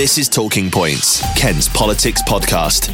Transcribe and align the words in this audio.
This 0.00 0.16
is 0.16 0.30
Talking 0.30 0.70
Points, 0.70 1.20
Kent's 1.38 1.68
politics 1.68 2.22
podcast. 2.22 2.86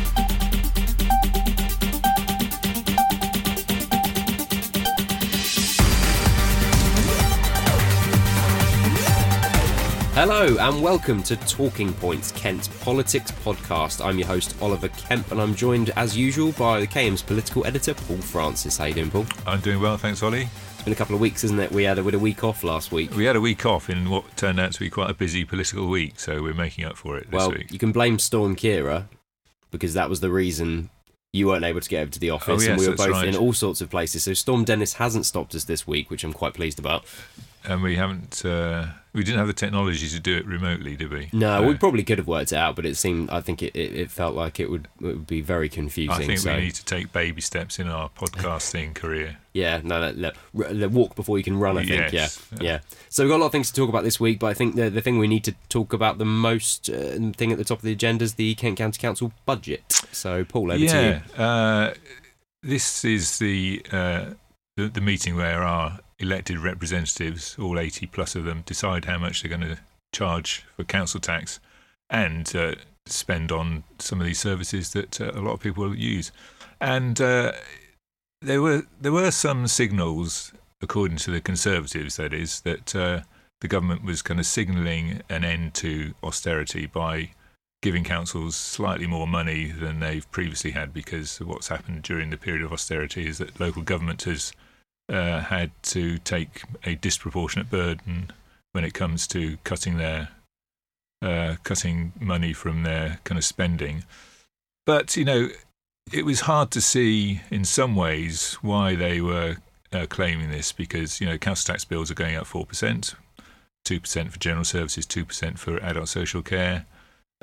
Hello 10.15 10.57
and 10.59 10.83
welcome 10.83 11.23
to 11.23 11.37
Talking 11.37 11.93
Points, 11.93 12.33
Kent's 12.33 12.67
politics 12.67 13.31
podcast. 13.31 14.05
I'm 14.05 14.19
your 14.19 14.27
host 14.27 14.57
Oliver 14.61 14.89
Kemp, 14.89 15.31
and 15.31 15.41
I'm 15.41 15.55
joined 15.55 15.91
as 15.91 16.17
usual 16.17 16.51
by 16.51 16.81
the 16.81 16.89
KM's 16.89 17.23
political 17.23 17.65
editor 17.69 17.95
Paul 17.95 18.17
Francis. 18.17 18.79
How 18.79 18.87
you 18.87 18.95
doing, 18.95 19.11
Paul? 19.13 19.27
I'm 19.47 19.61
doing 19.61 19.81
well, 19.81 19.97
thanks, 19.97 20.25
Ollie. 20.25 20.49
Been 20.87 20.93
a 20.93 20.97
couple 20.97 21.17
of 21.17 21.21
weeks, 21.21 21.43
isn't 21.43 21.59
it? 21.59 21.73
We 21.73 21.83
had 21.83 21.99
a, 21.99 22.05
we 22.05 22.13
had 22.13 22.15
a 22.15 22.19
week 22.21 22.45
off 22.45 22.63
last 22.63 22.93
week. 22.93 23.13
We 23.17 23.25
had 23.25 23.35
a 23.35 23.41
week 23.41 23.67
off 23.67 23.91
in 23.91 24.09
what 24.09 24.37
turned 24.37 24.61
out 24.61 24.71
to 24.71 24.79
be 24.79 24.89
quite 24.89 25.11
a 25.11 25.15
busy 25.15 25.45
political 25.45 25.89
week, 25.89 26.21
so 26.21 26.41
we're 26.41 26.55
making 26.55 26.85
up 26.85 26.97
for 26.97 27.19
it 27.19 27.29
this 27.29 27.39
well, 27.39 27.51
week. 27.51 27.73
you 27.73 27.79
can 27.81 27.91
blame 27.91 28.21
Storm 28.21 28.55
Ciara 28.55 29.09
because 29.73 29.95
that 29.95 30.09
was 30.09 30.21
the 30.21 30.31
reason 30.31 30.91
you 31.33 31.49
weren't 31.49 31.65
able 31.65 31.81
to 31.81 31.89
get 31.89 32.03
over 32.03 32.13
to 32.13 32.21
the 32.21 32.31
office, 32.31 32.69
Oh, 32.69 32.71
and 32.71 32.79
we 32.79 32.87
were 32.89 32.95
both 32.95 33.09
right. 33.09 33.27
in 33.27 33.35
all 33.35 33.53
sorts 33.53 33.81
of 33.81 33.91
places. 33.91 34.23
So 34.23 34.33
Storm 34.33 34.63
Dennis 34.63 34.93
hasn't 34.93 35.27
stopped 35.27 35.57
us 35.57 35.65
this 35.65 35.89
week, 35.89 36.09
which 36.09 36.23
I'm 36.23 36.33
quite 36.33 36.55
pleased 36.55 36.79
about. 36.79 37.05
And 37.65 37.83
we 37.83 37.97
haven't, 37.97 38.45
uh, 38.45 38.87
we 39.17 39.25
didn't 39.25 39.39
have 39.39 39.47
the 39.47 39.55
technology 39.55 40.09
to 40.09 40.21
do 40.21 40.37
it 40.37 40.47
remotely, 40.47 40.95
did 40.95 41.11
we? 41.11 41.31
No, 41.33 41.61
So 41.61 41.69
we 41.69 41.75
probably 41.75 42.05
could 42.05 42.19
have 42.19 42.27
worked 42.27 42.53
it 42.53 42.57
out, 42.57 42.77
but 42.77 42.85
it 42.85 42.97
seemed 42.97 43.31
I 43.31 43.41
think 43.41 43.63
it, 43.63 43.75
it, 43.75 43.97
it 43.97 44.11
felt 44.11 44.35
like 44.35 44.61
it 44.61 44.71
would 44.71 44.89
it 45.01 45.05
would 45.07 45.27
be 45.27 45.41
very 45.41 45.71
confusing. 45.71 46.23
I 46.23 46.27
think 46.27 46.41
so. 46.41 46.55
we 46.55 46.61
need 46.61 46.75
to 46.75 46.85
take 46.85 47.13
baby 47.13 47.41
steps 47.41 47.79
in 47.79 47.89
our 47.89 48.11
podcasting 48.11 48.95
career. 49.03 49.39
Yeah, 49.55 49.81
no, 49.83 50.13
no, 50.13 50.33
no, 50.53 50.69
the 50.69 50.91
walk 50.91 51.17
before 51.17 51.39
you 51.39 51.45
can 51.45 51.59
run. 51.59 51.79
I 51.79 51.87
think. 51.87 52.13
Yes. 52.13 52.47
Yeah, 52.53 52.63
yeah. 52.63 52.79
So 53.09 53.25
we've 53.25 53.31
got 53.31 53.37
a 53.37 53.41
lot 53.41 53.47
of 53.47 53.53
things 53.53 53.71
to 53.71 53.75
talk 53.75 53.89
about 53.89 54.05
this 54.05 54.21
week, 54.21 54.39
but 54.39 54.49
I 54.49 54.55
think 54.55 54.77
the 54.77 54.91
the 54.91 55.01
thing 55.01 55.19
we 55.19 55.29
need 55.29 55.45
to 55.45 55.55
talk 55.71 55.95
about 55.95 56.19
the 56.19 56.27
most 56.27 56.91
uh, 56.91 57.33
thing 57.37 57.53
at 57.53 57.59
the 57.59 57.65
top 57.65 57.79
of 57.79 57.85
the 57.85 57.93
agenda 57.93 58.23
is 58.23 58.35
the 58.35 58.55
Kent 58.55 58.77
County 58.77 59.01
Council 59.01 59.33
budget. 59.47 60.03
So 60.13 60.45
Paul, 60.45 60.73
over 60.73 60.79
to 60.79 60.85
yeah, 60.85 61.21
you. 61.37 61.43
uh, 61.43 61.95
this 62.63 63.03
is 63.03 63.39
the, 63.39 63.83
uh, 63.91 64.27
the 64.77 64.89
the 64.89 65.01
meeting 65.01 65.37
where 65.37 65.63
our 65.63 66.01
elected 66.19 66.59
representatives, 66.59 67.57
all 67.59 67.79
80 67.79 68.07
plus 68.07 68.35
of 68.35 68.45
them, 68.45 68.63
decide 68.67 69.05
how 69.05 69.19
much 69.19 69.43
they're 69.43 69.57
going 69.57 69.77
to 69.77 69.79
charge 70.13 70.65
for 70.77 70.85
council 70.85 71.21
tax 71.21 71.61
and 72.09 72.55
uh, 72.55 72.75
spend 73.07 73.53
on 73.53 73.85
some 73.99 74.21
of 74.21 74.27
these 74.27 74.39
services 74.39 74.93
that 74.93 75.21
uh, 75.21 75.33
a 75.35 75.41
lot 75.41 75.53
of 75.53 75.61
people 75.61 75.95
use. 75.95 76.33
And 76.81 77.21
uh, 77.21 77.53
there 78.43 78.63
were 78.63 78.87
there 79.01 79.13
were 79.13 79.31
some 79.31 79.67
signals, 79.67 80.53
according 80.81 81.19
to 81.19 81.31
the 81.31 81.41
Conservatives, 81.41 82.17
that 82.17 82.33
is, 82.33 82.61
that 82.63 82.95
uh, 82.95 83.21
the 83.61 83.69
government 83.69 84.05
was 84.05 84.23
kind 84.23 84.41
of 84.41 84.47
signalling 84.47 85.23
an 85.29 85.45
end 85.45 85.75
to 85.75 86.15
austerity 86.23 86.87
by 86.87 87.31
giving 87.83 88.05
councils 88.05 88.57
slightly 88.57 89.07
more 89.07 89.27
money 89.27 89.67
than 89.67 90.01
they've 90.01 90.31
previously 90.31 90.73
had 90.73 90.93
because 90.93 91.39
what's 91.41 91.69
happened 91.69 92.03
during 92.03 92.31
the 92.31 92.37
period 92.37 92.65
of 92.65 92.73
austerity 92.73 93.27
is 93.27 93.39
that 93.39 93.61
local 93.61 93.83
government 93.83 94.23
has 94.23 94.53
uh, 95.09 95.41
had 95.41 95.71
to 95.83 96.19
take 96.19 96.63
a 96.85 96.95
disproportionate 96.97 97.71
burden 97.71 98.31
when 98.73 98.85
it 98.85 98.95
comes 98.95 99.27
to 99.29 99.57
cutting 99.65 99.99
their 99.99 100.29
uh, 101.23 101.57
cutting 101.65 102.13
money 102.21 102.53
from 102.53 102.83
their 102.83 103.21
kind 103.25 103.39
of 103.39 103.45
spending. 103.45 104.05
But 104.85 105.17
you 105.17 105.25
know, 105.25 105.49
it 106.13 106.25
was 106.25 106.41
hard 106.41 106.71
to 106.73 106.81
see 106.81 107.41
in 107.51 107.65
some 107.65 107.97
ways 107.97 108.55
why 108.63 108.95
they 108.95 109.21
were 109.21 109.57
uh, 109.93 110.07
claiming 110.09 110.51
this 110.51 110.73
because 110.73 111.21
you 111.21 111.27
know 111.27 111.39
council 111.39 111.73
tax 111.73 111.85
bills 111.85 112.11
are 112.11 112.15
going 112.15 112.37
up 112.37 112.47
four 112.47 112.67
percent, 112.67 113.15
two 113.85 114.01
percent 114.01 114.33
for 114.33 114.39
general 114.39 114.65
services, 114.65 115.07
two 115.07 115.25
percent 115.25 115.59
for 115.59 115.79
adult 115.79 116.09
social 116.09 116.43
care. 116.43 116.87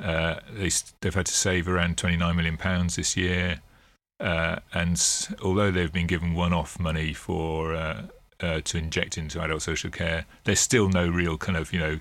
Uh, 0.02 0.40
they, 0.52 0.70
they've 1.00 1.14
had 1.14 1.26
to 1.26 1.32
save 1.32 1.68
around 1.68 1.96
29 1.96 2.34
million 2.34 2.56
pounds 2.56 2.96
this 2.96 3.16
year, 3.16 3.60
uh, 4.20 4.56
and 4.72 5.28
although 5.42 5.70
they've 5.70 5.92
been 5.92 6.06
given 6.06 6.34
one-off 6.34 6.78
money 6.78 7.12
for 7.12 7.74
uh, 7.74 8.02
uh, 8.40 8.60
to 8.64 8.78
inject 8.78 9.18
into 9.18 9.40
adult 9.40 9.62
social 9.62 9.90
care, 9.90 10.26
there's 10.44 10.60
still 10.60 10.88
no 10.88 11.08
real 11.08 11.36
kind 11.36 11.56
of 11.56 11.72
you 11.72 11.80
know 11.80 12.00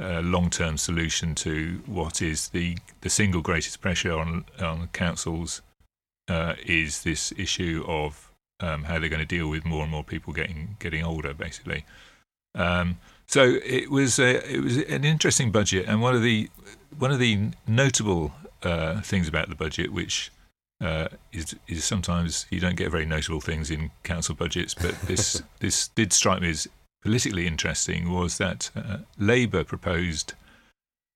uh, 0.00 0.20
long-term 0.20 0.76
solution 0.76 1.34
to 1.34 1.82
what 1.86 2.22
is 2.22 2.48
the 2.50 2.76
the 3.00 3.10
single 3.10 3.40
greatest 3.40 3.80
pressure 3.80 4.12
on 4.12 4.44
on 4.60 4.88
councils 4.88 5.62
uh, 6.28 6.54
is 6.64 7.02
this 7.02 7.32
issue 7.36 7.84
of 7.86 8.30
um, 8.60 8.84
how 8.84 8.98
they're 8.98 9.08
going 9.08 9.20
to 9.20 9.26
deal 9.26 9.48
with 9.48 9.64
more 9.64 9.82
and 9.82 9.90
more 9.90 10.04
people 10.04 10.32
getting 10.32 10.76
getting 10.78 11.04
older, 11.04 11.34
basically. 11.34 11.84
Um, 12.54 12.98
so 13.26 13.58
it 13.64 13.90
was 13.90 14.18
a, 14.18 14.52
it 14.52 14.62
was 14.62 14.78
an 14.78 15.04
interesting 15.04 15.50
budget, 15.50 15.86
and 15.86 16.00
one 16.00 16.14
of 16.14 16.22
the 16.22 16.50
one 16.98 17.10
of 17.10 17.18
the 17.18 17.50
notable 17.66 18.32
uh, 18.62 19.00
things 19.00 19.28
about 19.28 19.48
the 19.48 19.54
budget, 19.54 19.92
which 19.92 20.30
uh, 20.80 21.08
is 21.32 21.56
is 21.66 21.84
sometimes 21.84 22.46
you 22.50 22.60
don't 22.60 22.76
get 22.76 22.90
very 22.90 23.06
notable 23.06 23.40
things 23.40 23.70
in 23.70 23.90
council 24.02 24.34
budgets, 24.34 24.74
but 24.74 24.98
this 25.02 25.42
this 25.60 25.88
did 25.88 26.12
strike 26.12 26.40
me 26.40 26.50
as 26.50 26.68
politically 27.02 27.46
interesting, 27.46 28.12
was 28.12 28.38
that 28.38 28.70
uh, 28.76 28.98
Labour 29.18 29.64
proposed 29.64 30.34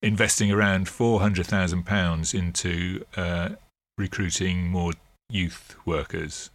investing 0.01 0.51
around 0.51 0.89
four 0.89 1.21
hundred 1.21 1.47
thousand 1.47 1.85
pounds 1.85 2.35
into 2.35 3.05
uh, 3.17 3.51
recruiting 3.97 4.69
more 4.69 4.93
youth 5.29 5.77
workers 5.85 6.51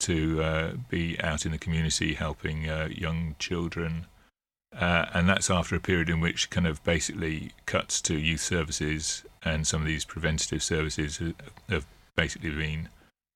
to 0.00 0.42
uh, 0.42 0.72
be 0.90 1.18
out 1.20 1.46
in 1.46 1.52
the 1.52 1.58
community 1.58 2.14
helping 2.14 2.68
uh, 2.68 2.88
young 2.90 3.36
children. 3.38 4.06
Uh, 4.76 5.06
and 5.12 5.28
that's 5.28 5.50
after 5.50 5.76
a 5.76 5.80
period 5.80 6.08
in 6.08 6.18
which 6.18 6.50
kind 6.50 6.66
of 6.66 6.82
basically 6.82 7.52
cuts 7.66 8.00
to 8.00 8.16
youth 8.16 8.40
services 8.40 9.22
and 9.42 9.66
some 9.66 9.82
of 9.82 9.86
these 9.86 10.04
preventative 10.04 10.62
services 10.62 11.18
have- 11.18 11.34
have 11.68 11.86
basically 12.16 12.50
been 12.50 12.88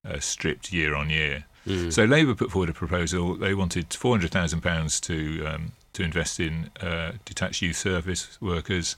uh, 0.06 0.20
stripped 0.20 0.72
year 0.72 0.94
on 0.94 1.10
year. 1.10 1.44
Mm. 1.66 1.92
So 1.92 2.04
Labour 2.04 2.34
put 2.34 2.50
forward 2.50 2.70
a 2.70 2.72
proposal. 2.72 3.34
They 3.34 3.54
wanted 3.54 3.92
four 3.92 4.12
hundred 4.12 4.30
thousand 4.30 4.60
pounds 4.60 5.00
to 5.02 5.44
um, 5.46 5.72
to 5.94 6.02
invest 6.02 6.38
in 6.38 6.70
uh, 6.80 7.12
detached 7.24 7.62
youth 7.62 7.76
service 7.76 8.38
workers, 8.40 8.96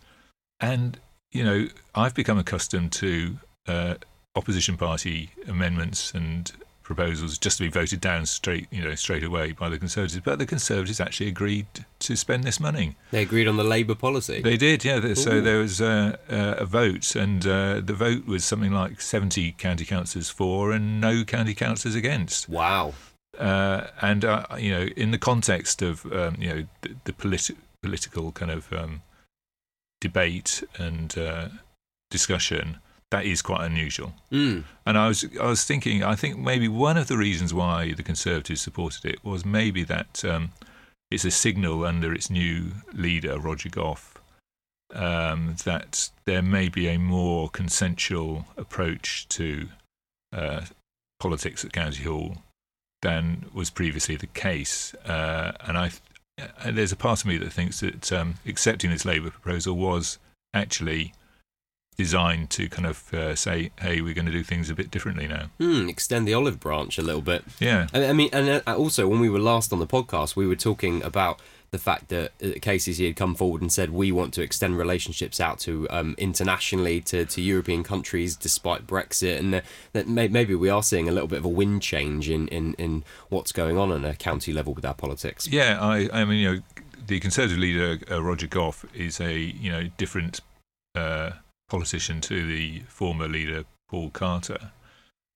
and 0.60 0.98
you 1.32 1.44
know 1.44 1.68
I've 1.94 2.14
become 2.14 2.38
accustomed 2.38 2.92
to 2.92 3.38
uh, 3.66 3.94
opposition 4.34 4.76
party 4.76 5.30
amendments 5.46 6.12
and 6.12 6.52
proposals 6.88 7.38
just 7.38 7.58
to 7.58 7.64
be 7.64 7.68
voted 7.70 8.00
down 8.00 8.26
straight 8.26 8.66
you 8.72 8.82
know 8.82 8.94
straight 8.96 9.22
away 9.22 9.52
by 9.52 9.68
the 9.68 9.78
Conservatives. 9.78 10.22
But 10.24 10.38
the 10.38 10.46
Conservatives 10.46 11.00
actually 11.00 11.28
agreed 11.28 11.66
to 12.00 12.16
spend 12.16 12.42
this 12.44 12.58
money. 12.58 12.96
They 13.12 13.22
agreed 13.22 13.46
on 13.46 13.56
the 13.56 13.64
Labour 13.76 13.94
policy. 13.94 14.40
They 14.42 14.56
did, 14.56 14.84
yeah. 14.84 14.98
th- 15.00 15.18
So 15.18 15.40
there 15.40 15.58
was 15.58 15.80
uh, 15.80 16.16
uh, 16.30 16.54
a 16.58 16.64
vote, 16.64 17.14
and 17.14 17.46
uh, 17.46 17.80
the 17.84 17.94
vote 17.94 18.26
was 18.26 18.44
something 18.44 18.72
like 18.72 19.00
70 19.00 19.52
county 19.52 19.84
councillors 19.84 20.30
for 20.30 20.72
and 20.72 21.00
no 21.00 21.24
county 21.24 21.54
councillors 21.54 21.94
against. 21.94 22.48
wow. 22.48 22.94
Uh, 23.38 23.86
and 24.02 24.24
uh, 24.24 24.44
you 24.58 24.70
know, 24.74 24.84
in 24.96 25.12
the 25.12 25.18
context 25.18 25.80
of 25.82 26.04
um, 26.12 26.34
you 26.40 26.48
know 26.52 26.66
the, 26.82 26.90
the 27.04 27.12
politi- 27.12 27.54
political 27.82 28.32
kind 28.32 28.50
of 28.50 28.72
um, 28.72 29.02
debate 30.00 30.62
and 30.78 31.16
uh, 31.18 31.48
discussion, 32.10 32.78
that 33.10 33.24
is 33.24 33.42
quite 33.42 33.64
unusual. 33.64 34.12
Mm. 34.30 34.64
And 34.84 34.98
I 34.98 35.08
was 35.08 35.24
I 35.40 35.46
was 35.46 35.64
thinking, 35.64 36.02
I 36.02 36.14
think 36.14 36.38
maybe 36.38 36.68
one 36.68 36.96
of 36.96 37.08
the 37.08 37.16
reasons 37.16 37.54
why 37.54 37.92
the 37.92 38.02
Conservatives 38.02 38.60
supported 38.60 39.04
it 39.04 39.24
was 39.24 39.44
maybe 39.44 39.84
that 39.84 40.24
um, 40.24 40.52
it's 41.10 41.24
a 41.24 41.30
signal 41.30 41.84
under 41.84 42.12
its 42.12 42.30
new 42.30 42.72
leader 42.92 43.38
Roger 43.38 43.70
Gough 43.70 44.18
um, 44.94 45.56
that 45.64 46.10
there 46.24 46.42
may 46.42 46.68
be 46.68 46.88
a 46.88 46.98
more 46.98 47.48
consensual 47.48 48.46
approach 48.56 49.28
to 49.28 49.68
uh, 50.32 50.62
politics 51.20 51.64
at 51.64 51.72
County 51.72 52.04
Hall 52.04 52.38
than 53.02 53.46
was 53.52 53.70
previously 53.70 54.16
the 54.16 54.26
case. 54.26 54.94
Uh, 55.06 55.52
and 55.60 55.78
I, 55.78 55.90
and 56.62 56.76
there's 56.76 56.92
a 56.92 56.96
part 56.96 57.20
of 57.20 57.26
me 57.26 57.36
that 57.38 57.52
thinks 57.52 57.80
that 57.80 58.12
um, 58.12 58.34
accepting 58.46 58.90
this 58.90 59.04
Labour 59.04 59.30
proposal 59.30 59.76
was 59.76 60.18
actually 60.54 61.12
designed 61.98 62.48
to 62.50 62.68
kind 62.68 62.86
of 62.86 63.12
uh, 63.12 63.34
say, 63.34 63.70
"Hey, 63.80 64.00
we're 64.00 64.14
going 64.14 64.26
to 64.26 64.32
do 64.32 64.42
things 64.42 64.70
a 64.70 64.74
bit 64.74 64.90
differently 64.90 65.26
now." 65.26 65.50
Mm, 65.60 65.90
extend 65.90 66.26
the 66.26 66.32
olive 66.32 66.58
branch 66.60 66.96
a 66.96 67.02
little 67.02 67.20
bit. 67.20 67.44
Yeah, 67.58 67.88
I 67.92 68.06
I 68.06 68.12
mean, 68.14 68.30
and 68.32 68.62
uh, 68.66 68.76
also 68.76 69.06
when 69.08 69.20
we 69.20 69.28
were 69.28 69.40
last 69.40 69.72
on 69.72 69.80
the 69.80 69.86
podcast, 69.86 70.36
we 70.36 70.46
were 70.46 70.56
talking 70.56 71.02
about 71.02 71.40
the 71.70 71.78
fact 71.78 72.08
that 72.08 72.32
uh, 72.42 72.46
KCC 72.46 73.06
had 73.06 73.16
come 73.16 73.34
forward 73.34 73.60
and 73.60 73.70
said 73.70 73.90
we 73.90 74.10
want 74.10 74.32
to 74.34 74.42
extend 74.42 74.78
relationships 74.78 75.38
out 75.38 75.58
to 75.60 75.86
um, 75.90 76.14
internationally 76.16 77.00
to, 77.02 77.26
to 77.26 77.42
European 77.42 77.82
countries 77.82 78.36
despite 78.36 78.86
Brexit, 78.86 79.38
and 79.38 79.52
that, 79.52 79.64
that 79.92 80.08
may, 80.08 80.28
maybe 80.28 80.54
we 80.54 80.70
are 80.70 80.82
seeing 80.82 81.08
a 81.08 81.12
little 81.12 81.28
bit 81.28 81.40
of 81.40 81.44
a 81.44 81.48
wind 81.48 81.82
change 81.82 82.30
in, 82.30 82.48
in, 82.48 82.72
in 82.74 83.04
what's 83.28 83.52
going 83.52 83.76
on 83.76 83.92
on 83.92 84.04
a 84.04 84.14
county 84.14 84.52
level 84.52 84.72
with 84.72 84.84
our 84.84 84.94
politics. 84.94 85.46
yeah. 85.46 85.78
I, 85.78 86.08
I 86.10 86.24
mean, 86.24 86.38
you 86.38 86.54
know, 86.54 86.62
the 87.06 87.20
Conservative 87.20 87.58
leader 87.58 87.98
uh, 88.10 88.22
Roger 88.22 88.46
Gough 88.46 88.84
is 88.94 89.20
a 89.20 89.36
you 89.38 89.70
know 89.70 89.88
different 89.96 90.40
uh, 90.94 91.32
politician 91.68 92.20
to 92.22 92.46
the 92.46 92.80
former 92.88 93.28
leader 93.28 93.64
Paul 93.88 94.10
Carter, 94.10 94.72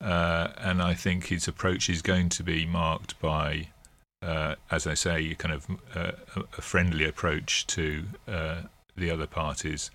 uh, 0.00 0.49
and 0.58 0.82
I 0.82 0.94
think 0.94 1.26
his 1.26 1.46
approach 1.49 1.88
is 1.88 2.02
going 2.02 2.29
to 2.31 2.43
be 2.43 2.67
marked 2.67 3.19
by, 3.20 3.69
uh, 4.23 4.56
as 4.70 4.87
I 4.87 4.94
say, 4.94 5.34
kind 5.34 5.55
of 5.55 5.67
uh, 5.94 6.12
a- 6.37 6.40
a 6.58 6.61
friendly 6.62 7.05
approach 7.05 7.67
to 7.69 8.05
uh, 8.29 8.62
the 8.96 9.11
other 9.11 9.26
parties, 9.26 9.90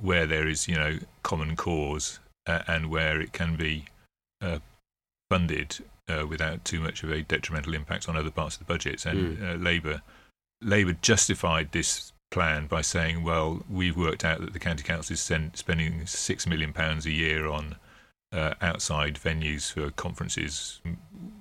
where 0.00 0.26
there 0.26 0.48
is, 0.48 0.68
you 0.68 0.74
know, 0.74 0.98
common 1.22 1.56
cause 1.56 2.18
uh, 2.46 2.62
and 2.66 2.90
where 2.90 3.20
it 3.20 3.32
can 3.32 3.56
be 3.56 3.84
uh, 4.42 4.58
funded 5.30 5.78
uh, 6.08 6.26
without 6.26 6.64
too 6.64 6.80
much 6.80 7.02
of 7.02 7.10
a 7.10 7.22
detrimental 7.22 7.74
impact 7.74 8.08
on 8.08 8.16
other 8.16 8.30
parts 8.30 8.56
of 8.56 8.60
the 8.66 8.72
budget. 8.72 9.04
And 9.06 9.42
uh, 9.42 9.54
Labour, 9.54 10.02
Labour 10.60 10.94
justified 11.02 11.72
this 11.72 12.12
plan 12.30 12.66
by 12.66 12.80
saying, 12.82 13.22
well, 13.22 13.62
we've 13.70 13.96
worked 13.96 14.24
out 14.24 14.40
that 14.40 14.52
the 14.52 14.58
county 14.58 14.82
council 14.82 15.14
is 15.14 15.20
send, 15.20 15.56
spending 15.56 16.06
six 16.06 16.46
million 16.46 16.72
pounds 16.72 17.06
a 17.06 17.10
year 17.10 17.46
on 17.46 17.76
uh, 18.32 18.54
outside 18.60 19.14
venues 19.14 19.72
for 19.72 19.90
conferences, 19.90 20.80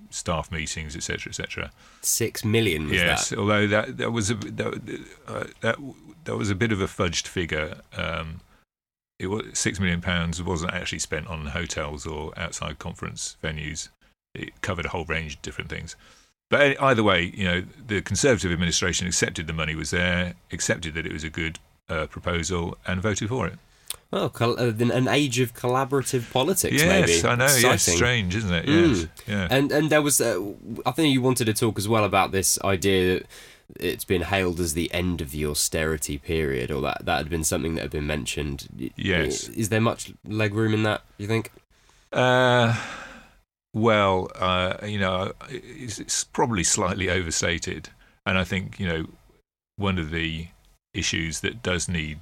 staff 0.09 0.51
meetings, 0.51 0.95
etc., 0.95 1.29
etc. 1.29 1.71
Six 2.01 2.45
million 2.45 2.85
was 2.85 2.93
Yes, 2.93 3.29
that? 3.29 3.39
although 3.39 3.67
that 3.67 3.97
that 3.97 4.11
was 4.11 4.29
a 4.29 4.35
that, 4.35 5.03
uh, 5.27 5.45
that 5.61 5.77
that 6.25 6.37
was 6.37 6.49
a 6.49 6.55
bit 6.55 6.71
of 6.71 6.81
a 6.81 6.87
fudged 6.87 7.27
figure. 7.27 7.81
Um, 7.95 8.41
it 9.17 9.27
was 9.27 9.45
six 9.57 9.79
million 9.79 10.01
pounds 10.01 10.43
wasn't 10.43 10.73
actually 10.73 10.99
spent 10.99 11.27
on 11.27 11.47
hotels 11.47 12.05
or 12.05 12.37
outside 12.37 12.79
conference 12.79 13.37
venues. 13.43 13.89
It 14.33 14.61
covered 14.61 14.85
a 14.85 14.89
whole 14.89 15.05
range 15.05 15.35
of 15.35 15.41
different 15.41 15.69
things. 15.69 15.95
But 16.49 16.81
either 16.81 17.03
way, 17.03 17.33
you 17.35 17.45
know, 17.45 17.63
the 17.87 18.01
Conservative 18.01 18.51
administration 18.51 19.07
accepted 19.07 19.47
the 19.47 19.53
money 19.53 19.75
was 19.75 19.91
there, 19.91 20.35
accepted 20.51 20.93
that 20.93 21.05
it 21.05 21.11
was 21.11 21.23
a 21.23 21.29
good 21.29 21.59
uh, 21.89 22.05
proposal, 22.07 22.77
and 22.85 23.01
voted 23.01 23.29
for 23.29 23.47
it. 23.47 23.55
Oh, 24.13 24.29
col- 24.29 24.59
uh, 24.59 24.71
an 24.79 25.07
age 25.07 25.39
of 25.39 25.53
collaborative 25.55 26.31
politics, 26.31 26.81
yes, 26.81 27.23
maybe. 27.23 27.27
I 27.27 27.35
know. 27.35 27.55
Yes, 27.59 27.83
strange, 27.83 28.35
isn't 28.35 28.53
it? 28.53 28.65
Mm. 28.65 28.89
Yes, 28.89 29.07
yeah. 29.27 29.47
And 29.49 29.71
and 29.71 29.89
there 29.89 30.01
was, 30.01 30.21
uh, 30.21 30.39
I 30.85 30.91
think 30.91 31.11
you 31.13 31.21
wanted 31.21 31.45
to 31.45 31.53
talk 31.53 31.77
as 31.77 31.87
well 31.87 32.03
about 32.03 32.31
this 32.31 32.59
idea 32.63 33.19
that 33.19 33.27
it's 33.79 34.05
been 34.05 34.21
hailed 34.21 34.59
as 34.59 34.75
the 34.75 34.93
end 34.93 35.21
of 35.21 35.31
the 35.31 35.45
austerity 35.45 36.19
period, 36.19 36.69
or 36.71 36.81
that 36.81 37.05
that 37.05 37.17
had 37.17 37.29
been 37.29 37.43
something 37.43 37.75
that 37.75 37.81
had 37.81 37.91
been 37.91 38.07
mentioned. 38.07 38.91
Yes. 38.95 39.49
Is 39.49 39.69
there 39.69 39.81
much 39.81 40.13
leg 40.25 40.53
room 40.53 40.73
in 40.73 40.83
that? 40.83 41.01
You 41.17 41.27
think? 41.27 41.51
Uh, 42.13 42.79
well, 43.75 44.31
uh, 44.35 44.77
you 44.83 44.97
know, 44.97 45.33
it's, 45.49 45.99
it's 45.99 46.23
probably 46.23 46.63
slightly 46.63 47.09
overstated, 47.09 47.89
and 48.25 48.37
I 48.37 48.45
think 48.45 48.79
you 48.79 48.87
know 48.87 49.05
one 49.75 49.99
of 49.99 50.09
the 50.09 50.47
issues 50.93 51.41
that 51.41 51.61
does 51.61 51.89
need 51.89 52.19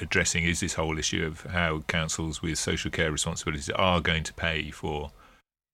addressing 0.00 0.44
is 0.44 0.60
this 0.60 0.74
whole 0.74 0.96
issue 1.00 1.26
of 1.26 1.50
how 1.50 1.80
councils 1.88 2.40
with 2.40 2.56
social 2.56 2.92
care 2.92 3.10
responsibilities 3.10 3.68
are 3.70 4.00
going 4.00 4.22
to 4.22 4.32
pay 4.32 4.70
for 4.70 5.10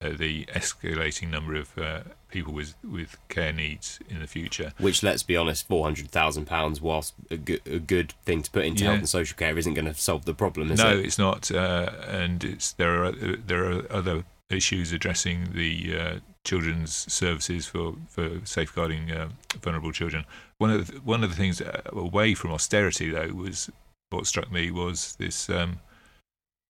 uh, 0.03 0.09
the 0.17 0.47
escalating 0.47 1.29
number 1.31 1.55
of 1.55 1.77
uh, 1.77 2.01
people 2.31 2.55
with 2.55 2.75
with 2.83 3.19
care 3.29 3.53
needs 3.53 3.99
in 4.09 4.21
the 4.21 4.27
future. 4.27 4.73
Which, 4.79 5.03
let's 5.03 5.23
be 5.23 5.37
honest, 5.37 5.69
four 5.69 5.85
hundred 5.85 6.11
thousand 6.11 6.47
pounds, 6.47 6.81
whilst 6.81 7.13
a 7.31 7.37
good, 7.37 7.61
a 7.67 7.79
good 7.79 8.15
thing 8.25 8.41
to 8.41 8.51
put 8.51 8.65
into 8.65 8.85
Yeah. 8.85 8.91
health 8.93 9.01
and 9.01 9.09
social 9.11 9.37
care, 9.37 9.59
isn't 9.59 9.75
going 9.75 9.85
to 9.85 9.93
solve 9.95 10.25
the 10.25 10.33
problem, 10.33 10.73
is 10.73 10.79
no, 10.79 10.97
it? 10.97 11.05
it's 11.05 11.19
not, 11.19 11.51
uh, 11.51 11.91
and 12.09 12.43
it's 12.43 12.73
there 12.73 13.05
are 13.05 13.13
there 13.13 13.71
are 13.71 13.93
other 13.93 14.25
issues 14.51 14.93
addressing 14.93 15.53
the 15.53 15.97
uh, 15.99 16.15
children's 16.45 16.93
services 17.13 17.67
for 17.67 17.95
for 18.09 18.41
safeguarding 18.45 19.11
uh, 19.11 19.29
vulnerable 19.63 19.93
children. 19.93 20.25
One 20.59 20.71
of 20.71 20.87
the, 20.87 21.01
one 21.01 21.23
of 21.25 21.31
the 21.31 21.37
things 21.37 21.61
uh, 21.61 21.83
away 21.93 22.35
from 22.35 22.53
austerity 22.53 23.11
though 23.11 23.29
was 23.29 23.71
what 24.11 24.27
struck 24.27 24.51
me 24.51 24.71
was 24.71 25.17
this 25.17 25.49
um, 25.49 25.81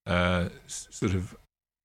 uh, 0.07 0.49
sort 0.67 1.15
of 1.15 1.37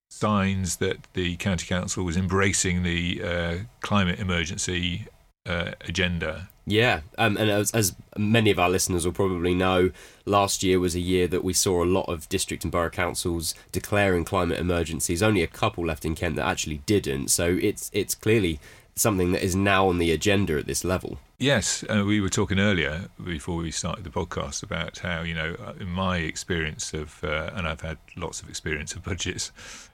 signs 0.09 0.77
that 0.77 0.97
the 1.13 1.35
county 1.37 1.65
council 1.65 2.03
was 2.03 2.17
embracing 2.17 2.83
the 2.83 3.21
uh, 3.23 3.55
climate 3.81 4.19
emergency 4.19 5.07
uh, 5.45 5.71
agenda 5.81 6.49
Yeah, 6.67 7.01
um, 7.19 7.37
and 7.37 7.51
as, 7.51 7.69
as 7.71 7.95
many 8.17 8.49
of 8.49 8.57
our 8.57 8.69
listeners 8.69 9.05
will 9.05 9.13
probably 9.13 9.53
know, 9.53 9.91
last 10.25 10.63
year 10.63 10.79
was 10.79 10.95
a 10.95 10.99
year 10.99 11.27
that 11.27 11.43
we 11.43 11.53
saw 11.53 11.83
a 11.83 11.85
lot 11.85 12.09
of 12.09 12.27
district 12.27 12.63
and 12.63 12.71
borough 12.71 12.89
councils 12.89 13.53
declaring 13.71 14.25
climate 14.25 14.59
emergencies. 14.59 15.21
Only 15.21 15.43
a 15.43 15.47
couple 15.47 15.85
left 15.85 16.05
in 16.05 16.15
Kent 16.15 16.37
that 16.37 16.47
actually 16.47 16.81
didn't. 16.87 17.29
So 17.29 17.57
it's 17.61 17.91
it's 17.93 18.15
clearly 18.15 18.59
something 18.97 19.33
that 19.33 19.43
is 19.43 19.55
now 19.55 19.89
on 19.89 19.97
the 19.97 20.11
agenda 20.11 20.57
at 20.57 20.65
this 20.65 20.85
level. 20.85 21.17
Yes, 21.37 21.83
uh, 21.89 22.05
we 22.05 22.21
were 22.21 22.29
talking 22.29 22.59
earlier 22.59 23.09
before 23.21 23.57
we 23.57 23.69
started 23.69 24.05
the 24.05 24.09
podcast 24.09 24.63
about 24.63 24.99
how 24.99 25.21
you 25.21 25.33
know, 25.33 25.57
uh, 25.59 25.73
in 25.81 25.89
my 25.89 26.19
experience 26.19 26.93
of, 26.93 27.21
uh, 27.23 27.51
and 27.53 27.67
I've 27.67 27.81
had 27.81 27.97
lots 28.15 28.41
of 28.41 28.47
experience 28.47 28.93
of 28.93 29.03
budgets, 29.03 29.51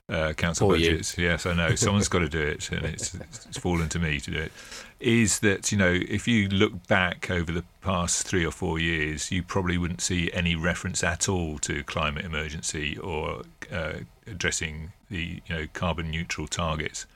uh, 0.08 0.34
council 0.34 0.68
Poor 0.68 0.78
you. 0.78 0.92
budgets. 0.92 1.18
Yes, 1.18 1.48
I 1.48 1.56
know 1.56 1.74
someone's 1.76 2.10
got 2.10 2.20
to 2.20 2.30
do 2.30 2.42
it, 2.42 2.72
and 2.72 2.86
it's, 2.86 3.16
it's 3.16 3.58
fallen 3.58 3.90
to 3.90 3.98
me 3.98 4.20
to 4.20 4.30
do 4.30 4.38
it. 4.38 4.52
Is 5.00 5.40
that 5.40 5.72
you 5.72 5.80
know, 5.80 5.92
if 5.92 6.28
you 6.28 6.48
look 6.48 6.88
back 6.88 7.32
over 7.32 7.52
the 7.52 7.64
past 7.82 8.28
three 8.28 8.46
or 8.46 8.52
four 8.52 8.78
years, 8.78 9.32
you 9.32 9.42
probably 9.42 9.80
wouldn't 9.80 10.02
see 10.02 10.32
any 10.34 10.56
reference 10.56 11.04
at 11.04 11.28
all 11.28 11.58
to 11.60 11.84
climate 11.86 12.24
emergency 12.24 13.00
or 13.00 13.42
uh, 13.72 13.94
addressing 14.28 14.92
the 15.10 15.42
you 15.48 15.56
know 15.56 15.66
carbon 15.74 16.12
neutral 16.12 16.48
targets. 16.48 17.08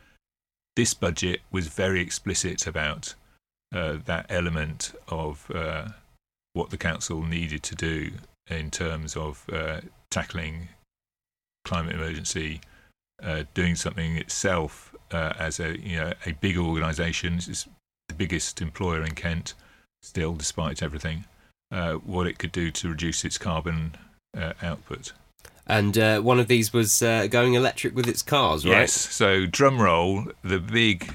This 0.75 0.93
budget 0.93 1.41
was 1.51 1.67
very 1.67 2.01
explicit 2.01 2.67
about 2.67 3.15
uh, 3.73 3.97
that 4.05 4.25
element 4.29 4.93
of 5.07 5.49
uh, 5.53 5.89
what 6.53 6.69
the 6.69 6.77
council 6.77 7.23
needed 7.23 7.63
to 7.63 7.75
do 7.75 8.11
in 8.49 8.71
terms 8.71 9.15
of 9.15 9.45
uh, 9.51 9.81
tackling 10.09 10.69
climate 11.63 11.95
emergency, 11.95 12.61
uh, 13.23 13.43
doing 13.53 13.75
something 13.75 14.17
itself 14.17 14.93
uh, 15.11 15.33
as 15.39 15.59
a 15.59 15.79
you 15.79 15.97
know 15.97 16.13
a 16.25 16.33
big 16.33 16.57
organisation. 16.57 17.39
The 18.07 18.15
biggest 18.15 18.61
employer 18.61 19.03
in 19.03 19.15
Kent, 19.15 19.55
still 20.03 20.35
despite 20.35 20.83
everything. 20.83 21.25
Uh, 21.71 21.93
what 21.93 22.27
it 22.27 22.37
could 22.37 22.51
do 22.51 22.69
to 22.69 22.89
reduce 22.89 23.25
its 23.25 23.37
carbon 23.37 23.95
output. 24.61 25.13
And 25.67 25.97
uh, 25.97 26.21
one 26.21 26.39
of 26.39 26.47
these 26.47 26.73
was 26.73 27.01
uh, 27.01 27.27
going 27.27 27.55
electric 27.55 27.95
with 27.95 28.07
its 28.07 28.21
cars, 28.21 28.65
right? 28.65 28.81
Yes. 28.81 28.93
So 28.93 29.47
drum 29.47 29.81
roll, 29.81 30.25
the 30.43 30.59
big, 30.59 30.99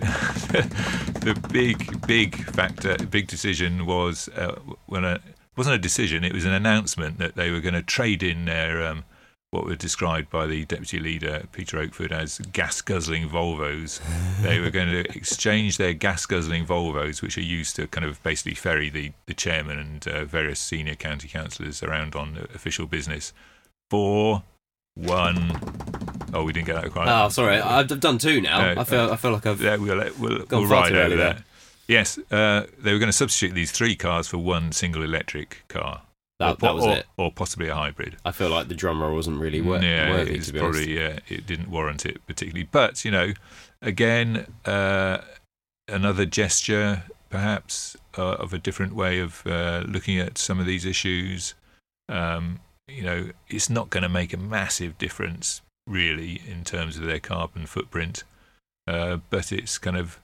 the 0.00 1.40
big, 1.50 2.06
big 2.06 2.36
factor, 2.52 2.96
big 3.10 3.26
decision 3.26 3.84
was 3.84 4.28
uh, 4.36 4.60
when 4.86 5.04
a 5.04 5.20
wasn't 5.56 5.74
a 5.74 5.78
decision. 5.78 6.22
It 6.22 6.32
was 6.32 6.44
an 6.44 6.52
announcement 6.52 7.18
that 7.18 7.34
they 7.34 7.50
were 7.50 7.60
going 7.60 7.74
to 7.74 7.82
trade 7.82 8.22
in 8.22 8.44
their 8.44 8.86
um, 8.86 9.04
what 9.50 9.64
were 9.64 9.76
described 9.76 10.30
by 10.30 10.46
the 10.46 10.64
deputy 10.66 10.98
leader 10.98 11.44
Peter 11.52 11.78
Oakford 11.78 12.12
as 12.12 12.38
gas 12.52 12.80
guzzling 12.82 13.28
Volvos. 13.28 14.00
they 14.42 14.60
were 14.60 14.70
going 14.70 14.88
to 15.02 15.16
exchange 15.16 15.78
their 15.78 15.94
gas 15.94 16.26
guzzling 16.26 16.66
Volvos, 16.66 17.22
which 17.22 17.38
are 17.38 17.42
used 17.42 17.74
to 17.76 17.86
kind 17.86 18.04
of 18.06 18.22
basically 18.22 18.54
ferry 18.54 18.90
the 18.90 19.12
the 19.26 19.34
chairman 19.34 19.78
and 19.78 20.06
uh, 20.06 20.24
various 20.24 20.60
senior 20.60 20.94
county 20.94 21.26
councillors 21.26 21.82
around 21.82 22.14
on 22.14 22.46
official 22.54 22.86
business, 22.86 23.32
for 23.90 24.42
Oh, 26.32 26.44
we 26.44 26.52
didn't 26.52 26.66
get 26.66 26.82
that 26.82 26.90
quite. 26.90 27.08
Oh, 27.08 27.28
sorry, 27.28 27.58
I've 27.58 27.88
done 28.00 28.18
two 28.18 28.40
now. 28.40 28.74
No, 28.74 28.80
I 28.80 28.84
feel 28.84 29.10
I 29.10 29.16
feel 29.16 29.32
like 29.32 29.46
I've 29.46 29.60
Yeah, 29.60 29.76
we'll, 29.76 29.96
we'll, 30.18 30.44
Gone 30.44 30.60
we'll 30.60 30.68
far 30.68 30.82
ride 30.82 30.88
too 30.90 30.94
over 30.96 31.04
early 31.06 31.16
that. 31.16 31.36
there. 31.36 31.44
Yes, 31.88 32.18
uh, 32.30 32.66
they 32.78 32.92
were 32.92 32.98
going 32.98 33.08
to 33.08 33.12
substitute 33.12 33.54
these 33.54 33.70
three 33.70 33.94
cars 33.94 34.26
for 34.28 34.38
one 34.38 34.72
single 34.72 35.02
electric 35.02 35.62
car. 35.68 36.02
that, 36.40 36.54
or, 36.54 36.56
that 36.56 36.74
was 36.74 36.84
or, 36.84 36.96
it. 36.96 37.06
or 37.16 37.30
possibly 37.30 37.68
a 37.68 37.74
hybrid. 37.74 38.16
I 38.24 38.32
feel 38.32 38.48
like 38.48 38.68
the 38.68 38.74
drum 38.74 39.00
roll 39.00 39.14
wasn't 39.14 39.38
really 39.40 39.60
wor- 39.60 39.78
yeah, 39.78 40.10
worthy 40.10 40.34
it's 40.34 40.48
to 40.48 40.52
be 40.52 40.58
honest. 40.58 40.78
probably 40.78 40.98
yeah, 40.98 41.18
it 41.28 41.46
didn't 41.46 41.70
warrant 41.70 42.04
it 42.04 42.26
particularly. 42.26 42.68
But 42.70 43.04
you 43.04 43.10
know, 43.12 43.32
again, 43.80 44.46
uh, 44.64 45.18
another 45.88 46.26
gesture 46.26 47.04
perhaps 47.30 47.96
uh, 48.18 48.22
of 48.34 48.52
a 48.52 48.58
different 48.58 48.94
way 48.94 49.20
of 49.20 49.46
uh, 49.46 49.84
looking 49.86 50.18
at 50.18 50.38
some 50.38 50.58
of 50.58 50.66
these 50.66 50.84
issues. 50.84 51.54
Um, 52.08 52.60
you 52.88 53.02
know, 53.02 53.30
it's 53.48 53.68
not 53.68 53.90
going 53.90 54.02
to 54.02 54.08
make 54.08 54.32
a 54.32 54.36
massive 54.36 54.96
difference 54.98 55.62
really 55.86 56.40
in 56.48 56.64
terms 56.64 56.96
of 56.96 57.04
their 57.04 57.20
carbon 57.20 57.66
footprint, 57.66 58.24
uh, 58.86 59.18
but 59.30 59.52
it's 59.52 59.78
kind 59.78 59.96
of 59.96 60.18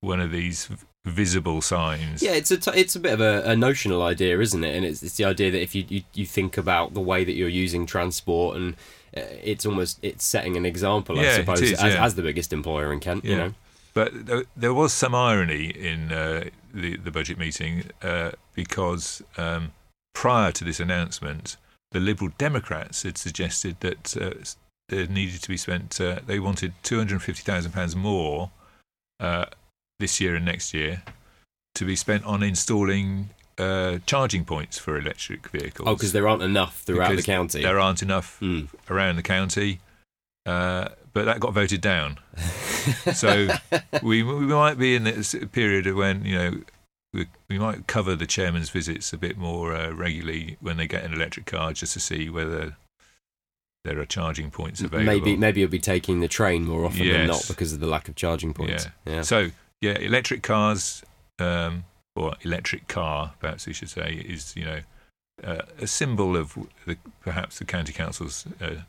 one 0.00 0.20
of 0.20 0.30
these 0.30 0.68
visible 1.04 1.60
signs. 1.62 2.22
Yeah, 2.22 2.32
it's 2.32 2.50
a 2.50 2.58
t- 2.58 2.70
it's 2.74 2.94
a 2.96 3.00
bit 3.00 3.12
of 3.12 3.20
a, 3.20 3.42
a 3.44 3.56
notional 3.56 4.02
idea, 4.02 4.38
isn't 4.40 4.62
it? 4.64 4.74
And 4.76 4.84
it's 4.84 5.02
it's 5.02 5.16
the 5.16 5.24
idea 5.24 5.50
that 5.50 5.62
if 5.62 5.74
you, 5.74 5.84
you 5.88 6.02
you 6.14 6.26
think 6.26 6.56
about 6.56 6.94
the 6.94 7.00
way 7.00 7.24
that 7.24 7.32
you're 7.32 7.48
using 7.48 7.86
transport, 7.86 8.56
and 8.56 8.74
uh, 9.16 9.22
it's 9.42 9.64
almost 9.64 9.98
it's 10.02 10.24
setting 10.24 10.56
an 10.56 10.66
example, 10.66 11.18
I 11.18 11.22
Yeah, 11.22 11.36
suppose, 11.36 11.62
is, 11.62 11.72
as, 11.80 11.94
yeah. 11.94 12.04
as 12.04 12.14
the 12.14 12.22
biggest 12.22 12.52
employer 12.52 12.92
in 12.92 13.00
Kent. 13.00 13.24
You 13.24 13.36
know, 13.36 13.54
But 13.94 14.26
there, 14.26 14.44
there 14.56 14.74
was 14.74 14.92
some 14.92 15.14
irony 15.14 15.66
in 15.66 16.12
uh, 16.12 16.44
the 16.74 16.96
the 16.96 17.10
budget 17.10 17.38
meeting 17.38 17.84
uh, 18.02 18.32
because 18.54 19.22
um, 19.38 19.72
prior 20.12 20.52
to 20.52 20.64
this 20.64 20.80
announcement, 20.80 21.56
the 21.92 22.00
Liberal 22.00 22.30
Democrats 22.38 23.02
had 23.02 23.18
suggested 23.18 23.76
that 23.80 24.16
uh, 24.16 24.34
there 24.88 25.06
needed 25.06 25.42
to 25.42 25.48
be 25.48 25.56
spent. 25.56 26.00
Uh, 26.00 26.20
they 26.26 26.38
wanted 26.38 26.72
two 26.82 26.98
hundred 26.98 27.14
and 27.14 27.22
fifty 27.22 27.42
thousand 27.42 27.72
pounds 27.72 27.94
more 27.96 28.50
uh, 29.18 29.46
this 29.98 30.20
year 30.20 30.34
and 30.36 30.44
next 30.44 30.72
year 30.74 31.02
to 31.74 31.84
be 31.84 31.96
spent 31.96 32.24
on 32.24 32.42
installing 32.42 33.30
uh, 33.58 33.98
charging 34.06 34.44
points 34.44 34.78
for 34.78 34.98
electric 34.98 35.48
vehicles. 35.48 35.88
oh, 35.88 35.94
because 35.94 36.12
there 36.12 36.26
aren't 36.28 36.42
enough 36.42 36.82
throughout 36.82 37.14
the 37.14 37.22
county. 37.22 37.62
there 37.62 37.78
aren't 37.78 38.02
enough 38.02 38.38
Hmm. 38.38 38.62
around 38.88 39.16
the 39.16 39.22
county, 39.22 39.80
uh, 40.46 40.88
but 41.12 41.24
that 41.26 41.40
got 41.40 41.52
voted 41.52 41.80
down. 41.80 42.18
so 43.14 43.48
we 44.02 44.22
we 44.22 44.46
might 44.46 44.78
be 44.78 44.94
in 44.94 45.04
this 45.04 45.34
period 45.52 45.86
of 45.86 45.96
when 45.96 46.24
you 46.24 46.34
know 46.36 46.60
we, 47.12 47.26
we 47.48 47.58
might 47.58 47.86
cover 47.86 48.14
the 48.14 48.26
chairman's 48.26 48.70
visits 48.70 49.12
a 49.12 49.18
bit 49.18 49.36
more 49.36 49.74
uh, 49.74 49.90
regularly 49.90 50.56
when 50.60 50.76
they 50.76 50.86
get 50.86 51.04
an 51.04 51.12
electric 51.12 51.46
car, 51.46 51.72
just 51.72 51.92
to 51.94 52.00
see 52.00 52.28
whether 52.28 52.76
there 53.84 53.98
are 53.98 54.06
charging 54.06 54.50
points 54.50 54.80
available. 54.80 55.06
Maybe 55.06 55.36
maybe 55.36 55.60
you'll 55.60 55.70
be 55.70 55.78
taking 55.78 56.20
the 56.20 56.28
train 56.28 56.64
more 56.64 56.84
often 56.84 57.06
than 57.06 57.26
not 57.26 57.44
because 57.48 57.72
of 57.72 57.80
the 57.80 57.86
lack 57.86 58.08
of 58.08 58.14
charging 58.14 58.54
points. 58.54 58.88
Yeah. 59.06 59.22
So 59.22 59.50
yeah, 59.80 59.98
electric 59.98 60.42
cars 60.42 61.02
um, 61.38 61.84
or 62.14 62.34
electric 62.42 62.88
car, 62.88 63.32
perhaps 63.40 63.66
we 63.66 63.72
should 63.72 63.90
say, 63.90 64.24
is 64.26 64.54
you 64.56 64.64
know 64.64 64.80
uh, 65.42 65.62
a 65.80 65.86
symbol 65.86 66.36
of 66.36 66.56
the, 66.86 66.96
perhaps 67.22 67.58
the 67.58 67.64
county 67.64 67.92
council's 67.92 68.44
uh, 68.60 68.82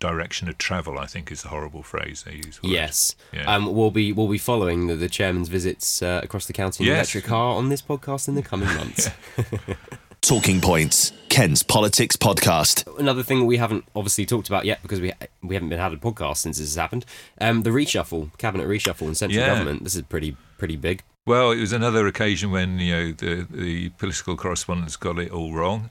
direction 0.00 0.48
of 0.48 0.58
travel. 0.58 0.98
I 0.98 1.06
think 1.06 1.30
is 1.30 1.42
the 1.42 1.48
horrible 1.48 1.82
phrase 1.84 2.24
they 2.24 2.34
use. 2.34 2.56
for. 2.56 2.66
Yes. 2.66 3.14
Yeah. 3.32 3.44
Um, 3.54 3.72
we'll 3.74 3.90
be 3.92 4.12
we'll 4.12 4.28
be 4.28 4.38
following 4.38 4.88
the, 4.88 4.96
the 4.96 5.08
chairman's 5.08 5.48
visits 5.48 6.02
uh, 6.02 6.20
across 6.24 6.46
the 6.46 6.52
county 6.52 6.84
in 6.84 6.88
Yes. 6.88 6.96
electric 7.14 7.24
car 7.24 7.54
on 7.54 7.68
this 7.68 7.82
podcast 7.82 8.26
in 8.26 8.34
the 8.34 8.42
coming 8.42 8.68
months. 8.74 9.08
Talking 10.22 10.60
Points, 10.60 11.12
Kent's 11.30 11.62
Politics 11.62 12.14
Podcast. 12.14 12.86
Another 12.98 13.22
thing 13.22 13.46
we 13.46 13.56
haven't 13.56 13.84
obviously 13.96 14.26
talked 14.26 14.48
about 14.48 14.66
yet 14.66 14.82
because 14.82 15.00
we 15.00 15.12
we 15.42 15.54
haven't 15.54 15.70
been 15.70 15.78
had 15.78 15.92
a 15.94 15.96
podcast 15.96 16.38
since 16.38 16.58
this 16.58 16.68
has 16.68 16.76
happened. 16.76 17.06
Um, 17.40 17.62
the 17.62 17.70
reshuffle, 17.70 18.36
cabinet 18.36 18.66
reshuffle 18.68 19.08
in 19.08 19.14
central 19.14 19.40
Yeah. 19.40 19.54
government. 19.54 19.82
This 19.82 19.94
is 19.94 20.02
pretty 20.02 20.36
pretty 20.58 20.76
big. 20.76 21.02
Well, 21.26 21.52
it 21.52 21.60
was 21.60 21.72
another 21.72 22.06
occasion 22.06 22.50
when 22.50 22.78
you 22.78 22.92
know 22.92 23.12
the 23.12 23.46
the 23.50 23.88
political 23.90 24.36
correspondents 24.36 24.96
got 24.96 25.18
it 25.18 25.30
all 25.32 25.54
wrong 25.54 25.88